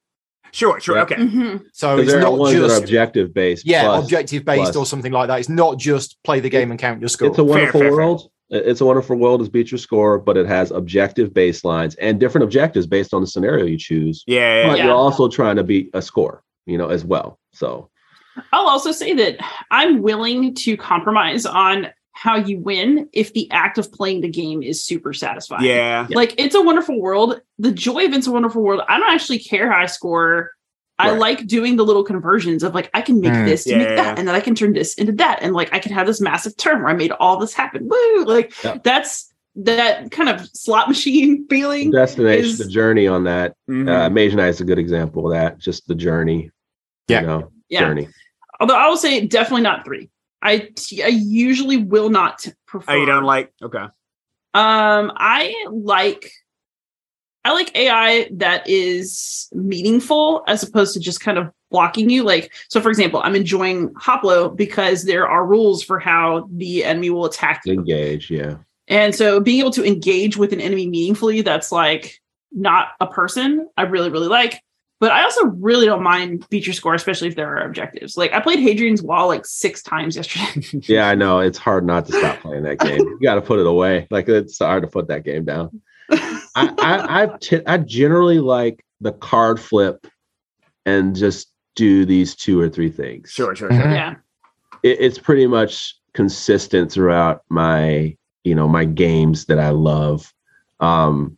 [0.54, 0.80] Sure.
[0.80, 0.96] Sure.
[0.98, 1.04] Yeah.
[1.04, 1.16] Okay.
[1.16, 1.64] Mhm.
[1.74, 3.66] So 'Cause it's there are not ones just objective based.
[3.66, 5.40] yeah objective based or something like that.
[5.40, 7.30] It's not just play the game and count your score.
[7.30, 7.98] It's a wonderful fair, fair.
[7.98, 8.30] world.
[8.52, 12.44] It's a wonderful world as beat your score, but it has objective baselines and different
[12.44, 14.24] objectives based on the scenario you choose.
[14.28, 14.40] Yeah.
[14.40, 14.86] yeah, But yeah.
[14.86, 17.40] you're also trying to beat a score, you know, as well.
[17.54, 17.90] So
[18.52, 19.38] I'll also say that
[19.72, 24.62] I'm willing to compromise on how you win if the act of playing the game
[24.62, 25.66] is super satisfying.
[25.66, 26.08] Yeah.
[26.10, 27.42] Like it's a wonderful world.
[27.58, 28.82] The joy of it's a wonderful world.
[28.88, 30.52] I don't actually care how I score.
[31.08, 33.46] I like doing the little conversions of like I can make Mm.
[33.46, 34.16] this to Yeah, make yeah, that, yeah.
[34.20, 36.56] and then I can turn this into that, and like I can have this massive
[36.58, 37.88] turn where I made all this happen.
[37.90, 38.26] Woo!
[38.26, 38.78] Like Yeah.
[38.84, 41.92] that's that kind of slot machine feeling.
[41.92, 43.56] destination, is- the journey on that.
[43.70, 43.90] Mhm.
[43.90, 45.58] Uh, Mage Knight is a good example of that.
[45.60, 46.52] Just the journey.
[47.08, 47.22] Yeah.
[47.22, 47.80] You know, Yeah.
[47.82, 48.08] journey.
[48.60, 50.10] Although I will say definitely not three.
[50.42, 50.70] I
[51.04, 52.92] I usually will not prefer.
[52.94, 53.52] oh, you don't like?
[53.62, 53.86] Okay.
[54.54, 56.32] Um, I like
[57.44, 62.24] I like AI that is meaningful as opposed to just kind of blocking you.
[62.24, 67.10] Like, so for example, I'm enjoying Hoplo because there are rules for how the enemy
[67.10, 67.74] will attack you.
[67.74, 68.30] Engage.
[68.30, 68.58] Yeah.
[68.88, 73.70] And so being able to engage with an enemy meaningfully that's like not a person,
[73.78, 74.62] I really, really like.
[75.00, 78.18] But I also really don't mind feature score, especially if there are objectives.
[78.18, 80.62] Like I played Hadrian's Wall like six times yesterday.
[80.88, 81.40] Yeah, I know.
[81.40, 83.00] It's hard not to stop playing that game.
[83.00, 84.08] You got to put it away.
[84.12, 85.82] Like it's hard to put that game down.
[86.12, 90.06] I I I, t- I generally like the card flip
[90.86, 93.32] and just do these two or three things.
[93.32, 93.56] Sure.
[93.56, 93.72] Sure.
[93.72, 93.82] Sure.
[93.82, 93.94] Mhm.
[93.96, 94.16] yeah.
[94.84, 100.34] It, it's pretty much consistent throughout my you know my games that I love.
[100.80, 101.38] Um,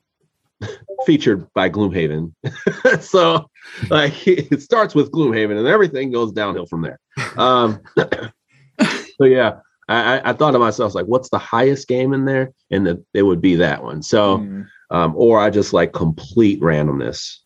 [1.06, 2.34] featured by Gloomhaven.
[3.02, 3.50] so
[3.90, 7.00] like it starts with Gloomhaven and everything goes downhill from there.
[7.38, 12.26] Um, so yeah, I, I- I thought to myself like, what's the highest game in
[12.26, 12.54] there?
[12.72, 14.02] And the, it would be that one.
[14.02, 14.68] So, Mhm.
[14.92, 17.38] um, or I just like complete randomness,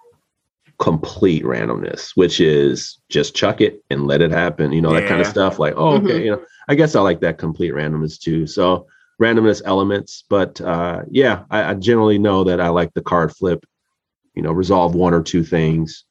[0.79, 4.71] complete randomness, which is just chuck it and let it happen.
[4.71, 5.59] You know that kind of stuff.
[5.59, 6.25] Like, oh, okay, Mhm.
[6.25, 8.45] you know, I guess I like that complete randomness too.
[8.45, 8.85] So
[9.21, 13.65] randomness elements, but uh, yeah, I, I generally know that I like the card flip.
[14.35, 16.03] You know, resolve one or two things,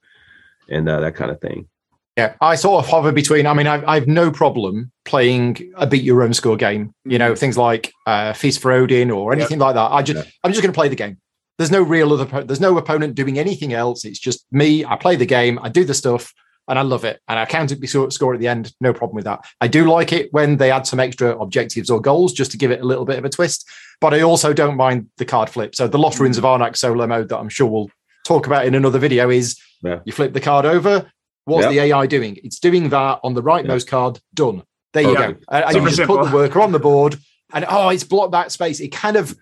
[0.68, 1.68] and uh, that kind of thing.
[2.16, 3.46] Yeah, I sort of hover between.
[3.46, 6.94] I mean, I've, I've no problem playing a beat your own score game.
[7.04, 9.92] You know, things like uh, Feast for Odin or anything like that.
[9.92, 10.26] I just.
[10.42, 11.18] I'm just going to play the game.
[11.58, 12.42] There's no real other.
[12.44, 14.04] There's no opponent doing anything else.
[14.06, 14.84] It's just me.
[14.84, 15.58] I play the game.
[15.62, 16.32] I do the stuff,
[16.68, 17.20] and I love it.
[17.28, 18.72] And I count it score score at the end.
[18.80, 19.44] No problem with that.
[19.60, 22.70] I do like it when they add some extra objectives or goals just to give
[22.70, 23.68] it a little bit of a twist.
[24.00, 25.74] But I also don't mind the card flip.
[25.74, 27.90] So the Lost Ruins of Arnak solo mode that I'm sure we'll
[28.24, 30.00] talk about in another video is Yeah.
[30.06, 31.10] you flip the card over.
[31.46, 31.70] What's Yeah.
[31.86, 32.38] the AI doing?
[32.44, 34.20] It's doing that on the rightmost card.
[34.34, 34.62] Done.
[34.92, 35.40] There you Perfect.
[35.46, 35.56] go.
[35.56, 36.16] And, and Super you just simple.
[36.18, 37.18] put the worker on the board,
[37.54, 38.80] and oh, it's blocked that space.
[38.80, 39.36] It kind of,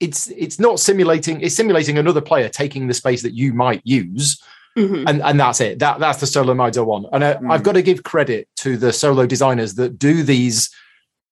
[0.00, 1.40] it's it's not simulating.
[1.42, 4.40] It's simulating another player taking the space that you might use,
[4.78, 5.04] Mhm.
[5.06, 5.78] and and that's it.
[5.80, 7.06] That that's the solo mode I want.
[7.12, 7.52] And uh, Mm.
[7.52, 10.70] I've got to give credit to the solo designers that do these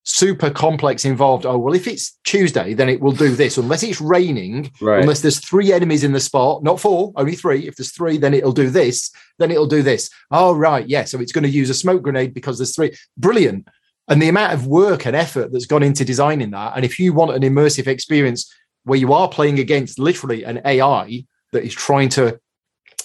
[0.02, 1.44] super complex involved.
[1.46, 3.58] Oh well, if it's Tuesday, then it will do this.
[3.58, 5.00] Unless it's raining, Right.
[5.00, 7.66] unless there's three enemies in the spot, not four, only three.
[7.68, 10.10] If there's three, then it'll do this, then it'll do this.
[10.30, 10.88] Oh, right.
[10.88, 11.04] Yeah.
[11.04, 12.92] So it's going to use a smoke grenade because there's three.
[13.16, 13.68] Brilliant.
[14.08, 16.72] And the amount of work and effort that's gone into designing that.
[16.74, 18.52] And if you want an immersive experience
[18.84, 22.40] where you are playing against literally an AI that is trying to,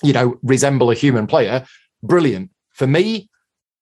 [0.01, 1.65] you know, resemble a human player,
[2.01, 2.49] brilliant.
[2.71, 3.29] For me,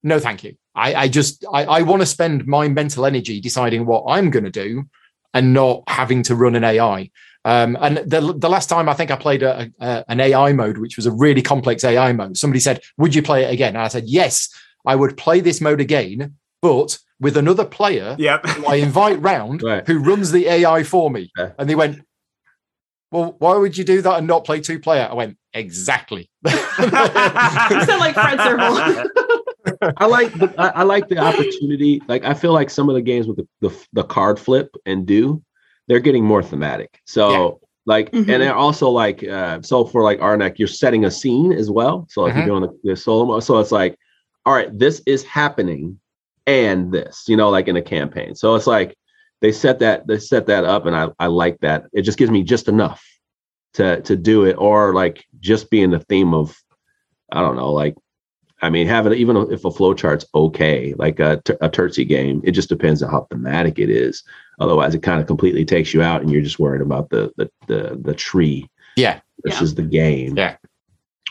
[0.02, 0.56] no, thank you.
[0.76, 4.46] I, I just I, I want to spend my mental energy deciding what I'm going
[4.46, 4.86] to do
[5.34, 7.10] and not having to run an AI.
[7.46, 10.78] Um, and the the last time I think I played a, a, an AI mode,
[10.78, 13.84] which was a really complex AI mode, somebody said, "Would you play it again?" And
[13.84, 14.50] I said, "Yes,
[14.86, 18.46] I would play this mode again, but with another player Yep.
[18.48, 19.86] who I invite round Right.
[19.86, 21.52] who runs the AI for me." Yeah.
[21.60, 22.06] And they went,
[23.12, 26.90] "Well, why would you do that and not play two player?" I went, "Exactly." You
[27.86, 29.06] sound like Fred Serval.
[29.98, 32.02] I like the I, I like the opportunity.
[32.08, 35.06] Like I feel like some of the games with the, the the card flip and
[35.06, 35.44] do,
[35.88, 37.00] they're getting more thematic.
[37.06, 38.30] So Like, Mhm.
[38.32, 42.08] and they're also like, uh, so for like Arnak, you're setting a scene as well.
[42.10, 42.38] So if Mhm.
[42.38, 43.98] you're doing the, the solo so it's like,
[44.46, 46.00] all right, this is happening,
[46.48, 48.36] and this, you know, like in a campaign.
[48.36, 48.96] So it's like
[49.42, 51.84] they set that they set that up, and I I like that.
[51.92, 53.04] It just gives me just enough
[53.74, 56.56] to to do it, or like just being the theme of,
[57.34, 57.96] I don't know, like.
[58.64, 63.04] I mean, having even if a flowchart's okay, like a Turczi game, it just depends
[63.04, 64.24] on how thematic it is.
[64.60, 67.52] Otherwise, it kind of completely takes you out, and you're just worried about the the
[67.68, 69.20] the, the tree Yeah.
[69.46, 70.38] versus the game.
[70.38, 70.56] Yeah.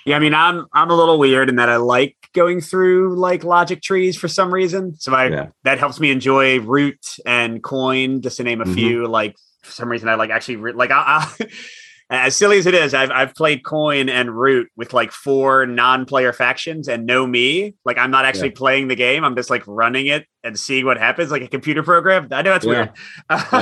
[0.05, 3.45] Yeah, I mean, I'm I'm a little weird in that I like going through like
[3.45, 4.95] logic trees for some reason.
[4.99, 5.47] So I Yeah.
[5.65, 8.75] that helps me enjoy root and coin, just to name a Mhm.
[8.75, 9.07] few.
[9.07, 11.47] Like for some reason, I like actually re- like I, I
[12.15, 16.33] as silly as it is, I've I've played coin and root with like four non-player
[16.33, 17.75] factions and no me.
[17.85, 19.25] Like I'm not actually playing the game.
[19.25, 22.29] I'm just like running it and seeing what happens, like a computer program.
[22.31, 22.71] I know that's Yeah.
[22.73, 22.91] weird.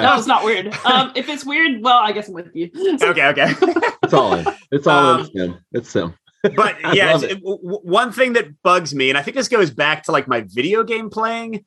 [0.02, 0.74] No, it's not weird.
[0.84, 2.70] Um, if it's weird, well, I guess I'm with you.
[3.02, 3.54] okay, okay.
[4.02, 4.46] It's all in.
[4.72, 5.58] It's all Um, in.
[5.72, 6.14] It's him.
[6.42, 6.56] It's him.
[6.56, 9.36] but I yeah, love it's- w- w- one thing that bugs me, and I think
[9.36, 11.64] this goes back to like my video game playing.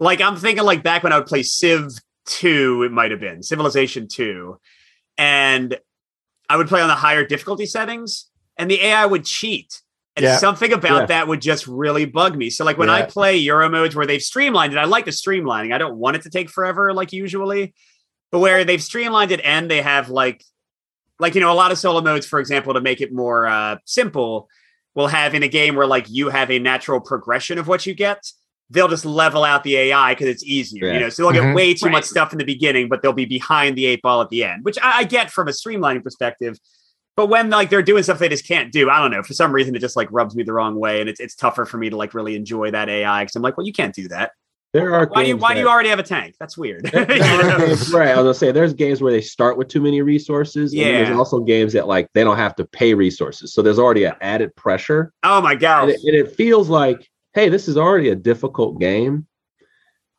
[0.00, 1.88] Like I'm thinking like back when I would play Civ
[2.26, 4.56] 2, it might have been Civilization 2.
[5.18, 5.76] And
[6.52, 8.26] I would play on the higher difficulty settings,
[8.58, 9.80] and the AI would cheat.
[10.16, 10.36] And Yeah.
[10.36, 11.06] something about Yeah.
[11.06, 12.50] that would just really bug me.
[12.50, 15.72] So like when I play Euro modes where they've streamlined it, I like the streamlining.
[15.72, 17.72] I don't want it to take forever like usually.
[18.30, 20.44] But where they've streamlined it and they have like
[21.18, 23.76] like you know a lot of solo modes for example to make it more uh
[23.86, 24.48] simple
[24.94, 27.94] will have in a game where like you have a natural progression of what you
[27.94, 28.20] get
[28.72, 30.94] they'll just level out the ai because it's easier Yeah.
[30.94, 31.54] you know so they'll get mm-hmm.
[31.54, 31.92] way too Right.
[31.92, 34.64] much stuff in the beginning but they'll be behind the eight ball at the end
[34.64, 36.58] which I, I get from a streamlining perspective
[37.16, 39.52] but when like they're doing stuff they just can't do i don't know for some
[39.52, 41.90] reason it just like rubs me the wrong way and it's, it's tougher for me
[41.90, 44.32] to like really enjoy that ai because i'm like well you can't do that
[44.72, 46.84] There are why do you games why do you already have a tank that's weird
[46.86, 47.18] there You
[47.66, 48.08] games- right.
[48.08, 50.72] I was gonna say there's games where they start with too many resources.
[50.72, 51.04] And Yeah.
[51.04, 53.52] there's also games that like they don't have to pay resources.
[53.52, 55.12] So there's already an added pressure.
[55.24, 59.26] oh my god And and it feels like, hey, this is already a difficult game.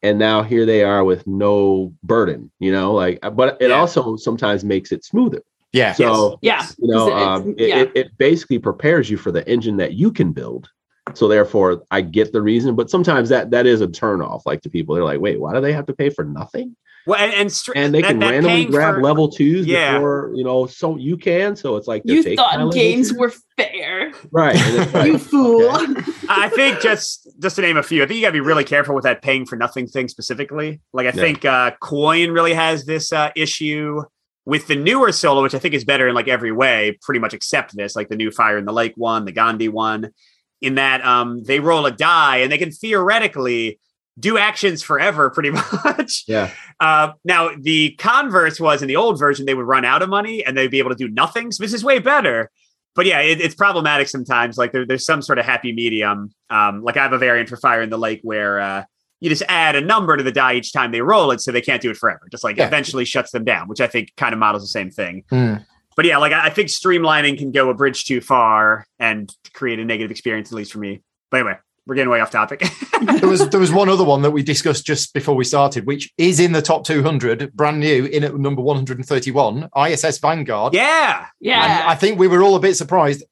[0.01, 3.75] And now here they are with no burden, you know, like but it Yeah.
[3.75, 5.41] also sometimes makes it smoother.
[5.71, 5.93] Yeah.
[5.93, 6.67] So yeah.
[6.77, 7.77] you know, it- um, it, yeah.
[7.81, 10.69] it, it basically prepares you for the engine that you can build.
[11.13, 14.41] So therefore, I get the reason, but sometimes that that is a turnoff.
[14.45, 17.19] Like to people, they're like, "Wait, why do they have to pay for nothing?" well
[17.19, 19.95] and and, str- And they that- can that randomly grab for- level twos Yeah.
[19.95, 20.65] before you know.
[20.65, 21.55] So you can.
[21.57, 24.11] So it's like you thought games were fair.
[24.11, 24.29] two.
[24.31, 24.55] right.
[24.55, 25.69] and it's like, you fool.
[26.29, 28.63] I think just just to name a few, I think you got to be really
[28.63, 30.79] careful with that paying for nothing thing specifically.
[30.93, 31.21] Like I Yeah.
[31.23, 34.01] think uh, Coin really has this uh, issue
[34.45, 36.97] with the newer solo, which I think is better in like every way.
[37.01, 40.11] Pretty much except this, like the new Fire in the Lake one, the Gandhi one,
[40.61, 43.79] in that um, they roll a die and they can theoretically
[44.19, 45.49] do actions forever, pretty
[45.85, 46.23] much.
[46.27, 50.09] yeah, Uh, now the converse was in the old version they would run out of
[50.09, 51.51] money and they'd be able to do nothing.
[51.51, 52.51] So this is way better.
[52.95, 54.57] But yeah, it, it's problematic sometimes.
[54.57, 56.29] Like there, there's some sort of happy medium.
[56.49, 58.83] Um, like I have a variant for Fire in the Lake where uh,
[59.19, 61.61] you just add a number to the die each time they roll it, so they
[61.61, 62.27] can't do it forever.
[62.31, 62.67] Just like Yeah.
[62.67, 65.23] eventually shuts them down, which I think kind of models the same thing.
[65.29, 65.55] Hmm.
[65.95, 69.79] But yeah, like I, I think streamlining can go a bridge too far and create
[69.79, 71.01] a negative experience, at least for me.
[71.31, 72.63] But anyway, we're getting way off topic.
[73.01, 76.11] there was there was one other one that we discussed just before we started, which
[76.17, 80.73] is in the top 200, brand new, in at number 131, ISS Vanguard.
[80.73, 81.83] yeah, And yeah.
[81.85, 83.23] I think we were all a bit surprised.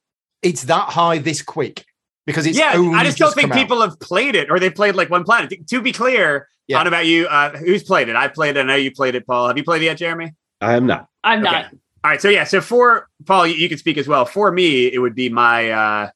[0.41, 1.85] It's that high this quick
[2.25, 2.73] because it's yeah.
[2.75, 3.61] only I just don't think come out.
[3.61, 5.53] people have played it or they've played like one planet.
[5.69, 6.79] To be clear, Yeah.
[6.79, 7.27] I don't know about you.
[7.27, 8.15] Uh, who's played it?
[8.15, 8.61] I played it.
[8.61, 9.47] I know you played it, Paul.
[9.47, 10.33] Have you played it yet, Jeremy?
[10.59, 11.07] I am not.
[11.23, 11.51] I'm Okay.
[11.51, 11.65] not.
[12.03, 12.21] All right.
[12.21, 12.43] So yeah.
[12.43, 14.25] So for Paul, you, you can speak as well.
[14.25, 15.69] For me, it would be my.
[15.71, 16.09] uh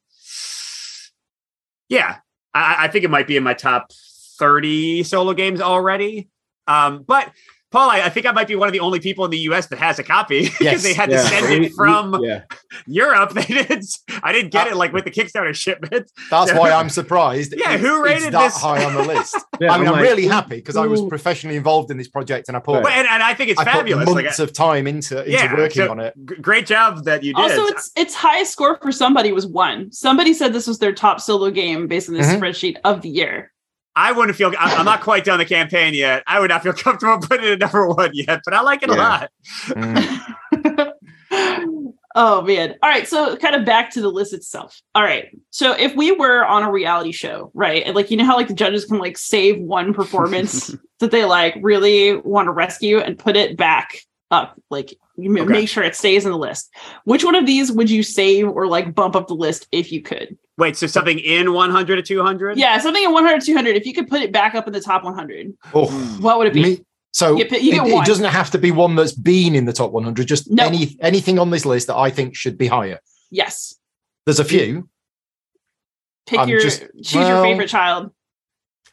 [1.89, 2.17] Yeah,
[2.55, 3.91] I, I think it might be in my top
[4.39, 6.29] thirty solo games already.
[6.67, 7.31] Um, but
[7.71, 9.67] Paul, I, I think I might be one of the only people in the U.S.
[9.67, 10.83] that has a copy because Yes.
[10.83, 12.43] they had Yeah, to send it from yeah.
[12.87, 13.31] Europe.
[13.35, 13.85] They didn't.
[14.23, 16.11] I didn't get Uh, it like with the Kickstarter shipment.
[16.29, 17.53] That's why I'm surprised.
[17.57, 18.57] Yeah, it- who it's rated that this?
[18.61, 19.35] high on the list?
[19.61, 22.09] Yeah, I mean, I'm, like, really who- happy because I was professionally involved in this
[22.09, 24.07] project and I put, But, and, and I think it's I put fabulous.
[24.09, 26.13] Like, months of time into, into yeah, working so on it.
[26.25, 27.41] g- great job that you did.
[27.41, 29.91] Also, its its highest score for somebody was one.
[29.93, 32.39] Somebody said this was their top solo game based on this Mhm.
[32.39, 33.51] spreadsheet of the year.
[33.95, 34.49] I wouldn't feel.
[34.59, 36.21] I'm I'm not quite done the campaign yet.
[36.27, 38.89] I would not feel comfortable putting it at number one yet, but I like it
[38.89, 39.29] a lot.
[39.69, 40.91] Mm.
[42.15, 42.75] Oh man.
[42.81, 43.07] All right.
[43.07, 44.81] So kind of back to the list itself.
[44.95, 45.27] All right.
[45.51, 47.83] So if we were on a reality show, right?
[47.85, 51.25] And like you know how like the judges can like save one performance that they
[51.25, 53.99] like really want to rescue and put it back
[54.31, 54.59] up.
[54.69, 55.45] Like you Okay.
[55.51, 56.73] make sure it stays in the list.
[57.05, 60.01] Which one of these would you save or like bump up the list if you
[60.01, 60.37] could?
[60.57, 62.57] Wait, so something in 100 to 200?
[62.57, 64.79] Yeah, something in 100 to 200 if you could put it back up in the
[64.79, 65.53] top 100.
[65.73, 65.87] Oh,
[66.19, 66.61] What would it be?
[66.63, 66.79] me,
[67.15, 69.71] So You get- you it, it doesn't have to be one that's been in the
[69.71, 70.27] top 100.
[70.27, 70.65] Just No.
[70.65, 72.99] any anything on this list that I think should be higher.
[73.31, 73.73] Yes.
[74.25, 74.89] There's a few.
[76.27, 78.11] Pick I'm your just- choose your favorite child.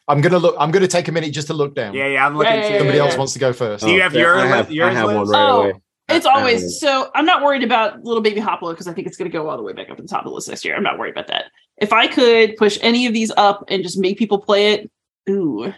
[0.07, 0.55] I'm gonna look.
[0.57, 1.93] I'm gonna take a minute just to look down.
[1.93, 2.25] Yeah, yeah.
[2.25, 2.53] I'm looking.
[2.53, 2.73] Yeah, yeah, too.
[2.73, 3.03] yeah, Somebody yeah.
[3.05, 3.83] else wants to go first.
[3.83, 5.73] Do you have oh, your I have, yours, I have one right Oh, away.
[6.07, 7.11] It's I- I always so.
[7.15, 9.57] I'm not worried about little baby Hoplo because I think it's going to go all
[9.57, 10.77] the way back up to the top of the list next year.
[10.77, 11.45] I'm not worried about that.
[11.77, 14.91] If I could push any of these up and just make people play it,
[15.29, 15.73] ooh,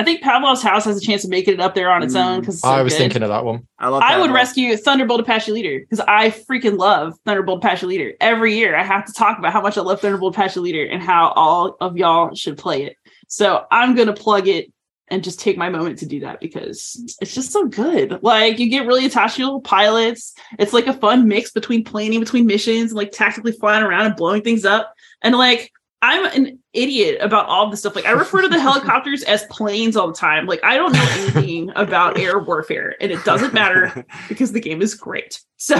[0.00, 2.38] I think Pavlov's House has a chance of making it up there on its own
[2.38, 2.40] Mm.
[2.40, 3.66] because I was thinking of that one.
[3.78, 4.02] I love.
[4.02, 4.34] I would Pavlov.
[4.34, 8.14] rescue Thunderbolt Apache Leader because I freaking love Thunderbolt Apache Leader.
[8.18, 11.02] Every year I have to talk about how much I love Thunderbolt Apache Leader and
[11.02, 12.96] how all of y'all should play it.
[13.28, 14.72] So I'm gonna plug it
[15.08, 18.20] and just take my moment to do that because it's just so good.
[18.22, 20.32] Like you get really attached to your little pilots.
[20.58, 24.16] It's like a fun mix between planning between missions and like tactically flying around and
[24.16, 24.94] blowing things up.
[25.20, 25.72] And like
[26.02, 27.94] I'm an idiot about all this stuff.
[27.94, 30.46] Like I refer to the helicopters as planes all the time.
[30.46, 34.80] Like I don't know anything about air warfare, and it doesn't matter because the game
[34.80, 35.40] is great.
[35.56, 35.76] So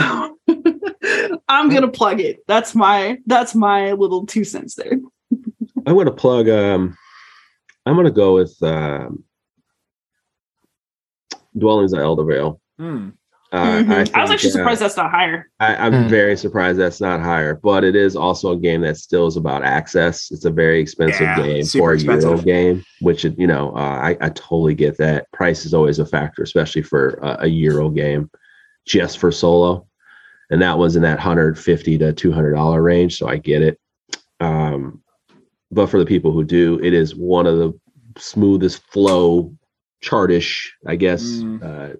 [1.49, 2.41] I'm gonna plug it.
[2.47, 5.01] That's my that's my little two cents there.
[5.87, 6.49] I'm gonna plug.
[6.49, 6.97] Um,
[7.87, 9.25] I'm gonna go with um,
[11.57, 12.61] Dwellings at Eldervale.
[12.79, 13.11] Hmm.
[13.53, 13.91] Uh, Mhm.
[13.93, 15.49] I, was think, actually uh, surprised that's not higher.
[15.59, 16.09] I, I'm Hmm.
[16.09, 19.65] very surprised that's not higher, but it is also a game that still is about
[19.65, 20.31] access.
[20.31, 22.45] It's a very expensive Yeah, game for a Euro expensive.
[22.45, 25.31] game, which you know uh, I, I totally get that.
[25.33, 28.31] Price is always a factor, especially for a, a Euro game,
[28.87, 29.85] just for solo,
[30.51, 33.19] and that was in that 150 to 200 dollar range.
[33.19, 33.81] So I get it.
[34.39, 35.03] Um,
[35.73, 37.73] but for the people who do, it is one of the
[38.17, 39.53] smoothest flow
[40.01, 41.23] chartish, I guess.
[41.43, 41.99] Mm.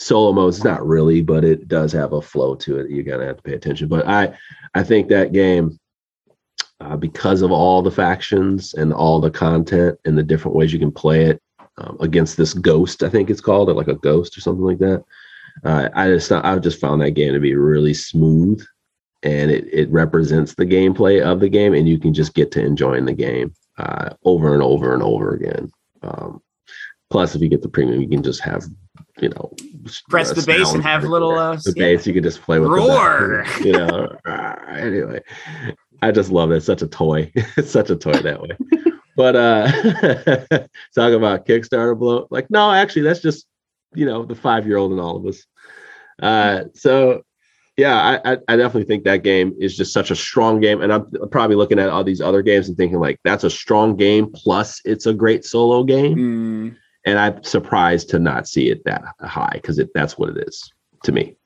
[0.00, 2.90] Solo mode is not really, but it does have a flow to it.
[2.90, 3.86] You're gonna have to pay attention.
[3.86, 4.34] But I,
[4.74, 5.78] I think that game,
[6.80, 10.78] uh, because of all the factions and all the content and the different ways you
[10.78, 11.42] can play it
[11.76, 14.78] um, against this ghost, I think it's called, or like a ghost or something like
[14.78, 15.04] that.
[15.64, 18.64] Uh, I just I just found that game to be really smooth,
[19.22, 22.64] and it it represents the gameplay of the game, and you can just get to
[22.64, 25.70] enjoying the game uh, over and over and over again.
[26.02, 26.40] Um,
[27.10, 28.64] plus, if you get the premium, you can just have
[29.20, 29.52] you know
[30.08, 31.84] Press the bass and have little, uh, the yeah.
[31.84, 32.06] bass.
[32.06, 33.44] You can just play with Roar.
[33.58, 34.16] The, you know.
[34.24, 35.20] uh, anyway,
[36.02, 36.56] I just love it.
[36.56, 37.30] It's such a toy.
[37.34, 38.56] it's such a toy that way.
[39.16, 39.66] But uh
[40.94, 42.26] talk about Kickstarter blow.
[42.30, 43.46] Like, no, actually, that's just
[43.94, 45.44] you know the five year old in all of us.
[46.22, 47.22] Uh, so
[47.76, 50.92] yeah, I, I I definitely think that game is just such a strong game, and
[50.92, 54.30] I'm probably looking at all these other games and thinking like that's a strong game.
[54.32, 56.68] Plus, it's a great solo game, Hmm.
[57.04, 60.72] And I'm surprised to not see it that high because it that's what it is
[61.04, 61.36] to me.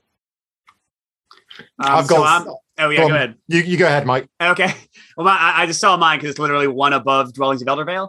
[0.00, 3.34] Um, I've so got- I'm- oh yeah, go go, ahead.
[3.48, 4.28] You, you go ahead, Mike.
[4.40, 4.72] Okay.
[5.16, 8.08] Well, my, I I just saw mine because it's literally one above Dwellings of Eldervale.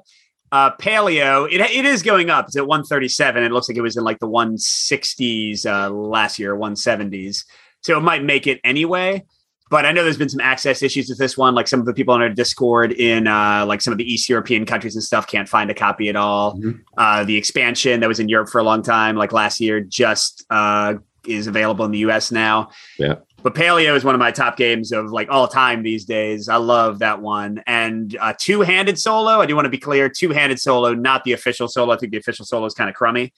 [0.50, 2.46] Uh, Paleo, it, it is going up.
[2.48, 3.44] It's at 137.
[3.44, 7.44] It looks like it was in like the 160s uh, last year, 170s.
[7.82, 9.26] So it might make it anyway.
[9.72, 11.56] But I know there's been some access issues with this one.
[11.56, 14.28] Like some of the people on our Discord in uh, like some of the East
[14.28, 16.58] European countries and stuff can't find a copy at all.
[16.58, 16.82] Mhm.
[16.98, 20.46] Uh, the expansion that was in Europe for a long time, like last year, just
[20.50, 20.96] uh,
[21.26, 22.70] is available in the US now.
[23.00, 23.16] Yeah.
[23.44, 26.50] But Paleo is one of my top games of like all time these days.
[26.50, 27.64] I love that one.
[27.66, 31.24] And uh, two handed solo, I do want to be clear two handed solo, not
[31.24, 31.94] the official solo.
[31.94, 33.34] I think the official solo is kind of crummy,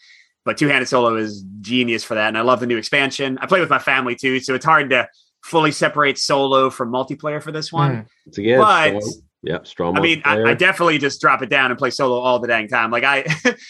[0.46, 2.30] but two handed solo is genius for that.
[2.30, 3.38] And I love the new expansion.
[3.40, 4.40] I play with my family too.
[4.40, 5.08] So it's hard to
[5.44, 7.92] fully separate solo from multiplayer for this one.
[7.92, 8.06] Mm.
[8.28, 9.98] It's again, But- strong, yep, strong.
[9.98, 12.68] I mean, I, I definitely just drop it down and play solo all the dang
[12.70, 12.92] time.
[12.92, 13.26] Like I,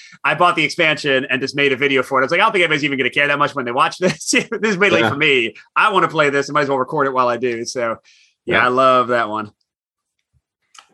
[0.24, 2.22] I bought the expansion and just made a video for it.
[2.22, 3.72] I was like, I don't think anybody's even going to care that much when they
[3.72, 4.26] watch this.
[4.32, 5.10] this is mainly Yeah.
[5.10, 5.56] for me.
[5.76, 6.50] I want to play this.
[6.50, 7.66] I might as well record it while I do.
[7.66, 7.98] So,
[8.46, 8.66] yeah, Yeah.
[8.66, 9.52] I love that one.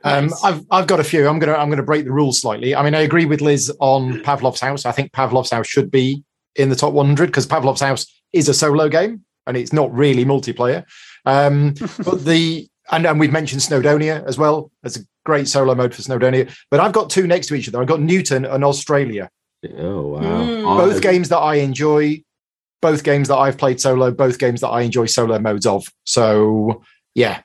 [0.04, 0.44] Um, Nice.
[0.46, 1.28] I've I've got a few.
[1.28, 2.74] I'm gonna I'm gonna break the rules slightly.
[2.74, 4.86] I mean, I agree with Liz on Pavlov's House.
[4.86, 6.24] I think Pavlov's House should be
[6.56, 10.24] in the top 100 because Pavlov's House is a solo game and it's not really
[10.24, 10.86] multiplayer.
[11.26, 11.74] Um,
[12.06, 14.72] but the and, and we've mentioned Snowdonia as well.
[14.82, 16.52] There's a great solo mode for Snowdonia.
[16.72, 17.82] But I've got two next to each other.
[17.82, 19.30] I've got Newton and Australia.
[19.78, 20.22] Oh wow!
[20.22, 20.78] Mm.
[20.78, 21.02] Both Odd.
[21.02, 22.24] games that I enjoy.
[22.82, 24.10] Both games that I've played solo.
[24.12, 25.86] Both games that I enjoy solo modes of.
[26.06, 26.82] So
[27.14, 27.42] yeah,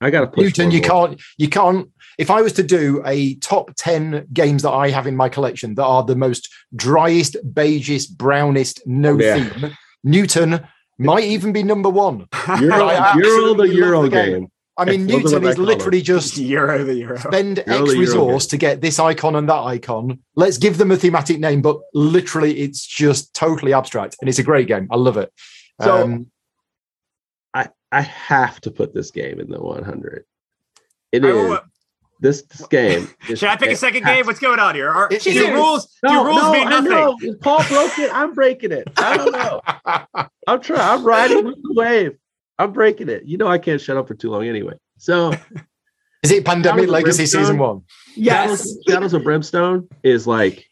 [0.00, 1.90] I got to push Newton, you can't, you can't.
[2.18, 5.74] If I was to do a top ten games that I have in my collection
[5.74, 9.48] that are the most driest, beigest, brownest, no Yeah.
[9.48, 10.66] theme, Newton
[10.98, 12.26] might even be number one.
[12.60, 14.32] Euro, I Euro the Euro the game.
[14.32, 14.48] game.
[14.78, 17.18] I mean, Those are Newton is call literally just Euro the Euro.
[17.18, 20.18] spend Euro X the Euro resource to get this icon and that icon.
[20.34, 24.42] Let's give them a thematic name, but literally, it's just totally abstract, and it's a
[24.42, 24.86] great game.
[24.90, 25.32] I love it.
[25.80, 26.30] So- um,
[27.92, 30.24] I have to put this game in the 100.
[31.12, 31.60] It I is will-
[32.20, 33.08] this, this game.
[33.28, 34.26] is- Should I pick a second game?
[34.26, 34.88] What's going on here?
[34.90, 35.50] Are, It- do Cheers.
[35.54, 35.86] rules?
[35.86, 36.90] Do No, rules no, mean I nothing?
[36.90, 37.34] know.
[37.42, 38.10] Paul broke it.
[38.12, 38.88] I'm breaking it.
[38.96, 39.60] I don't know.
[40.46, 40.80] I'm trying.
[40.80, 42.16] I'm riding with the wave.
[42.58, 43.24] I'm breaking it.
[43.24, 44.74] You know I can't shut up for too long anyway.
[44.98, 45.32] So
[46.22, 47.40] Is it Pandemic Legacy Brimstone?
[47.42, 47.82] season one?
[48.16, 48.48] Yes.
[48.48, 50.64] Shadows, Shadows of Brimstone is like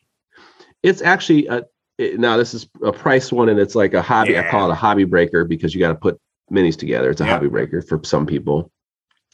[0.83, 1.63] it's actually a
[1.99, 4.39] it- now this is a price one and it's like a hobby.
[4.39, 6.19] I call it a hobby breaker because you got to put
[6.51, 7.11] minis together.
[7.11, 7.33] It's a Yep.
[7.33, 8.71] hobby breaker for some people.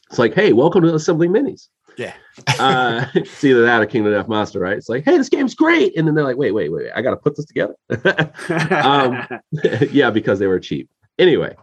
[0.09, 1.69] It's like, hey, welcome to assembling minis.
[1.97, 2.13] Yeah.
[2.59, 4.77] uh, it's either that or Kingdom Death Monster, right?
[4.77, 7.11] It's like, hey, this game's great, and then they're like, wait, wait, wait, I got
[7.11, 7.75] to put this together.
[8.83, 9.27] um,
[9.91, 10.89] yeah, because they were cheap.
[11.19, 11.55] Anyway,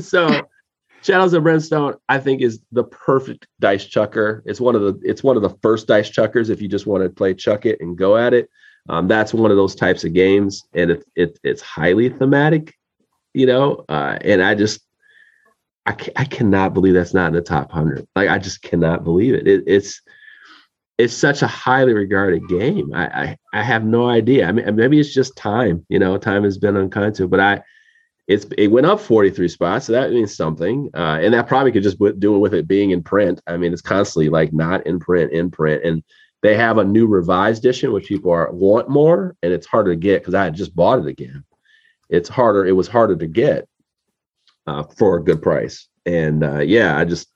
[0.00, 0.42] so
[1.02, 4.42] Shadows of Brimstone, I think, is the perfect dice chucker.
[4.46, 7.02] It's one of the it's one of the first dice chuckers if you just want
[7.02, 8.48] to play chuck it and go at it.
[8.88, 12.74] Um, that's one of those types of games, and it, it it's highly thematic,
[13.34, 13.84] you know.
[13.88, 14.80] Uh, and I just
[15.86, 18.06] I ca- I cannot believe that's not in the top hundred.
[18.16, 19.46] Like I just cannot believe it.
[19.46, 20.00] it it's
[20.96, 22.92] it's such a highly regarded game.
[22.94, 24.46] I, I I have no idea.
[24.46, 25.84] I mean, maybe it's just time.
[25.88, 27.28] You know, time has been unkind to.
[27.28, 27.62] But I,
[28.28, 30.90] it's it went up 43 spots, so that means something.
[30.94, 33.40] Uh, and that probably could just do it with it being in print.
[33.46, 36.02] I mean, it's constantly like not in print, in print, and
[36.42, 39.96] they have a new revised edition which people are want more, and it's harder to
[39.96, 41.44] get because I just bought it again.
[42.08, 42.64] It's harder.
[42.64, 43.68] It was harder to get
[44.66, 45.88] uh, for a good price.
[46.06, 47.28] And uh, yeah, I just.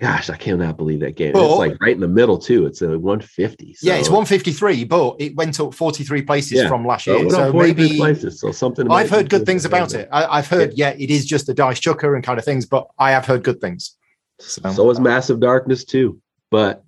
[0.00, 1.34] Gosh, I cannot believe that game.
[1.34, 2.64] Well- it's like right in the middle too.
[2.64, 3.76] It's a 150.
[3.82, 6.68] Yeah, it's 153, but it went up 43 places Yeah.
[6.68, 7.28] from last year.
[7.28, 8.40] So maybe places.
[8.40, 8.90] So something.
[8.90, 10.08] I've heard good things about it.
[10.10, 12.88] I, I've heard, yeah, it is just a dice chucker and kind of things, but
[12.98, 13.98] I have heard good things.
[14.38, 16.18] So, So is Massive Darkness too.
[16.50, 16.82] But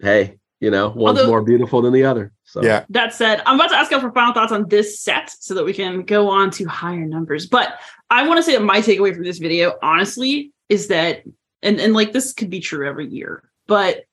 [0.00, 2.32] hey, you know, one's Although- more beautiful than the other.
[2.44, 5.28] So yeah, That said, I'm about to ask out for final thoughts on this set
[5.40, 7.46] so that we can go on to higher numbers.
[7.46, 11.24] But I want to say that my takeaway from this video, honestly, is that,
[11.62, 14.04] and, and like this could be true every year, but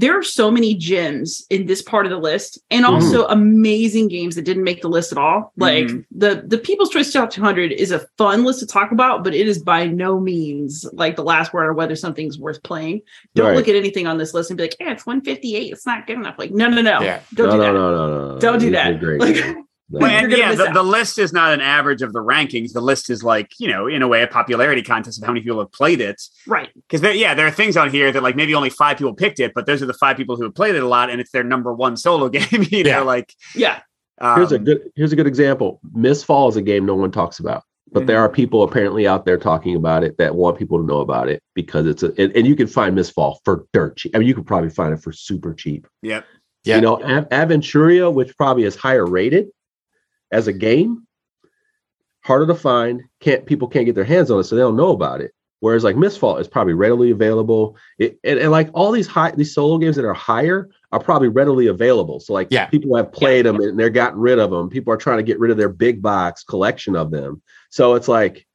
[0.00, 4.36] there are so many gems in this part of the list and also amazing games
[4.36, 5.52] that didn't make the list at all.
[5.56, 6.04] Like Mhm.
[6.12, 9.48] the the People's Choice Top 200 is a fun list to talk about, but it
[9.48, 13.02] is by no means like the last word on whether something's worth playing.
[13.34, 13.56] Don't Right.
[13.56, 15.72] look at anything on this list and be like, yeah, it's 158.
[15.72, 16.36] It's not good enough.
[16.38, 17.00] Like, no, no, no.
[17.00, 17.18] Yeah.
[17.34, 17.72] Don't no, do no, that.
[17.72, 18.40] no, no, no, no.
[18.40, 19.02] Don't do that.
[19.02, 19.56] Like-.
[19.90, 22.72] Well, and yeah, the, the list is not an average of the rankings.
[22.72, 25.42] The list is like, you know, in a way, a popularity contest of how many
[25.42, 26.20] people have played it.
[26.46, 26.68] Right.
[26.74, 29.52] Because yeah, there are things on here that like maybe only five people picked it,
[29.54, 31.42] but those are the five people who have played it a lot, and it's their
[31.44, 32.66] number one solo game.
[32.70, 33.00] You know, Yeah.
[33.00, 33.80] like Yeah.
[34.20, 35.80] um, here's a good here's a good example.
[35.96, 37.62] Mistfall is a game no one talks about.
[37.90, 41.00] But there are people apparently out there talking about it that want people to know
[41.00, 44.14] about it because it's a and, and you can find Mistfall for dirt cheap.
[44.14, 45.86] I mean, you could probably find it for super cheap.
[46.02, 46.26] Yep.
[46.64, 46.74] Yeah.
[46.76, 49.48] You know, Av- Aventuria, which probably is higher rated
[50.30, 51.06] as a game,
[52.22, 53.02] harder to find.
[53.20, 55.32] Can't people can't get their hands on it, so they don't know about it.
[55.60, 57.76] Whereas like Mistfall is probably readily available.
[57.98, 61.28] It, and, and like all these high these solo games that are higher are probably
[61.28, 62.20] readily available.
[62.20, 62.66] So like Yeah.
[62.66, 64.68] people have played them and they're gotten rid of them.
[64.68, 67.42] People are trying to get rid of their big box collection of them.
[67.70, 68.46] So it's like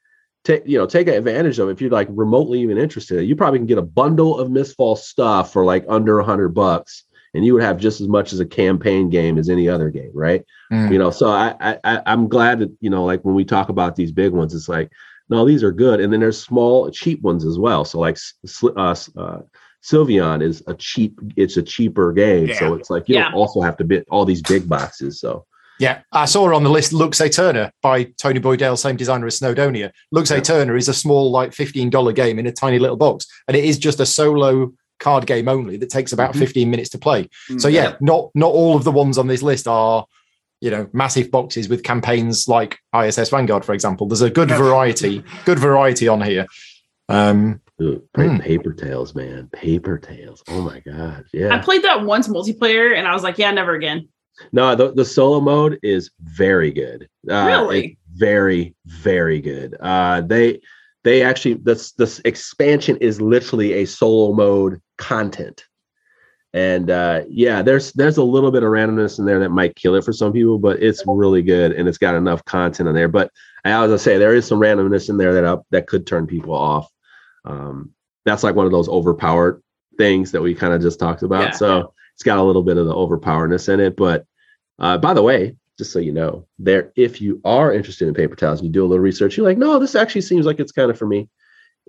[0.45, 1.73] take you know take advantage of it.
[1.73, 3.23] if you're like remotely even interested.
[3.23, 7.03] You probably can get a bundle of Mistfall stuff for like under a hundred bucks,
[7.33, 10.11] and you would have just as much as a campaign game as any other game,
[10.13, 10.43] right?
[10.71, 10.91] Mm.
[10.91, 13.69] You know, so I, I I- I'm glad that you know like when we talk
[13.69, 14.91] about these big ones, it's like
[15.29, 17.85] no, these are good, and then there's small cheap ones as well.
[17.85, 19.39] So like S- uh, S- uh,
[19.81, 23.37] Sylvion is a cheap, it's a cheaper game, so it's like you don't Yeah.
[23.37, 25.19] also have to bid all these big boxes.
[25.19, 25.45] So
[25.79, 26.93] Yeah, I saw her on the list.
[26.93, 29.91] Lux Eterna by Tony Boydell, same designer as Snowdonia.
[30.11, 30.37] Lux Yeah.
[30.37, 33.63] Eterna is a small, like fifteen dollar game in a tiny little box, and it
[33.65, 36.39] is just a solo card game only that takes about Mhm.
[36.39, 37.29] fifteen minutes to play.
[37.49, 37.59] Mm.
[37.61, 40.05] So yeah, not not all of the ones on this list are,
[40.61, 44.07] you know, massive boxes with campaigns like ISS Vanguard, for example.
[44.07, 46.45] There's a good variety, good variety on here.
[47.09, 48.37] Um, Dude, great Hmm.
[48.37, 49.49] Paper Tales, man.
[49.51, 50.43] Paper Tales.
[50.47, 51.25] Oh my god.
[51.33, 51.53] Yeah.
[51.53, 54.07] I played that once multiplayer and I was like, yeah, never again.
[54.51, 57.07] No, the, the solo mode is very good.
[57.29, 57.85] Uh, Really?
[57.85, 59.75] it's very, very good.
[59.79, 60.61] Uh, they
[61.03, 65.65] they actually this this expansion is literally a solo mode content.
[66.53, 69.95] And uh, yeah, there's there's a little bit of randomness in there that might kill
[69.95, 73.07] it for some people, but it's really good and it's got enough content in there.
[73.07, 73.31] But
[73.65, 76.53] as I say, there is some randomness in there that up that could turn people
[76.53, 76.91] off.
[77.45, 77.91] Um,
[78.25, 79.61] that's like one of those overpowered
[79.97, 81.43] things that we kind of just talked about.
[81.43, 81.51] Yeah.
[81.51, 83.95] So it's got a little bit of the overpoweredness in it.
[83.95, 84.25] But
[84.79, 88.35] uh, by the way, just so you know, there if you are interested in Paper
[88.35, 90.71] Tales and you do a little research, you're like, no, this actually seems like it's
[90.71, 91.29] kind of for me.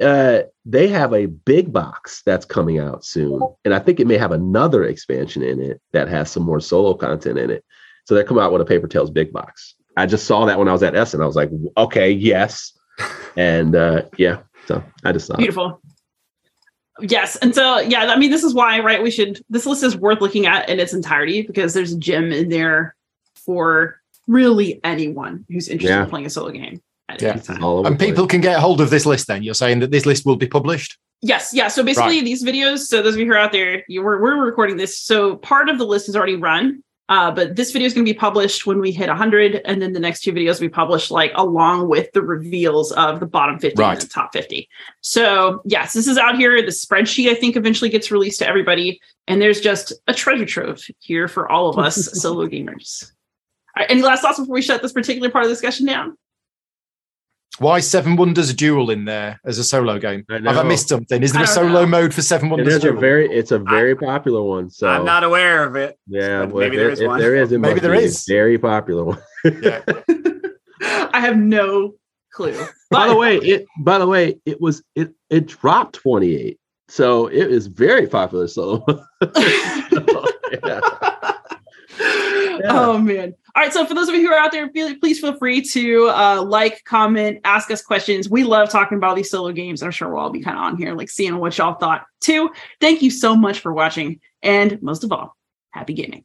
[0.01, 4.16] Uh, they have a big box that's coming out soon, and I think it may
[4.16, 7.64] have another expansion in it that has some more solo content in it.
[8.05, 9.74] So they're coming out with a Paper Tales big box.
[9.97, 11.22] I just saw that when I was at Essen.
[11.22, 12.76] I was like, okay, yes,
[13.37, 14.39] and uh, yeah.
[14.66, 15.39] So I just saw it.
[15.39, 15.80] Beautiful.
[17.01, 19.03] Yes, and so yeah, I mean, this is why, right?
[19.03, 19.45] We should.
[19.49, 22.97] This list is worth looking at in its entirety because there's a gem in there
[23.45, 26.05] for really anyone who's interested Yeah.
[26.05, 26.80] in playing a solo game.
[27.11, 27.32] at Yeah.
[27.32, 27.62] any time.
[27.62, 28.11] And place.
[28.11, 29.42] people can get a hold of this list then.
[29.42, 30.97] You're saying that this list will be published?
[31.20, 31.68] Yes, yeah.
[31.68, 32.24] So basically, Right.
[32.24, 32.78] these videos.
[32.86, 34.99] So those of you who are out there, you were we're recording this.
[34.99, 36.82] So part of the list is already run.
[37.11, 39.92] Uh, but this video is going to be published when we hit 100, and then
[39.92, 43.78] the next two videos we publish like along with the reveals of the bottom 50
[43.82, 43.92] Right.
[43.92, 44.66] and the top 50.
[45.03, 46.62] So yes, this is out here.
[46.62, 50.82] The spreadsheet I think eventually gets released to everybody, and there's just a treasure trove
[51.01, 53.11] here for all of us solo gamers.
[53.77, 56.16] All right, any last thoughts before we shut this particular part of the discussion down?
[57.59, 60.25] Why Seven Wonders Duel in there as a solo game?
[60.29, 61.22] I Have I missed something?
[61.22, 61.87] Is there a solo know.
[61.87, 64.70] mode for Seven It Wonders is a very, it's a very popular one.
[64.70, 65.97] So I'm not aware of it.
[66.09, 67.20] yeah, but well, maybe if, there it- is if one.
[67.20, 69.18] there is, it Maybe must there be a very popular one.
[69.62, 69.83] yeah.
[71.12, 71.95] I have no
[72.33, 72.61] clue.
[72.91, 76.59] by the way, it by the way, it was it it dropped 28.
[76.89, 78.49] So it is very popular.
[78.49, 78.85] So
[80.64, 80.81] yeah.
[82.65, 83.35] Oh man.
[83.57, 83.73] All right.
[83.73, 86.85] So for those of you who are out there, please feel free to uh, like,
[86.85, 88.29] comment, ask us questions.
[88.29, 89.83] We love talking about these solo games.
[89.83, 92.51] I'm sure we'll all be kind of on here, like seeing what y'all thought too.
[92.81, 94.21] Thank you so much for watching.
[94.43, 95.37] And most of all,
[95.71, 96.25] happy gaming.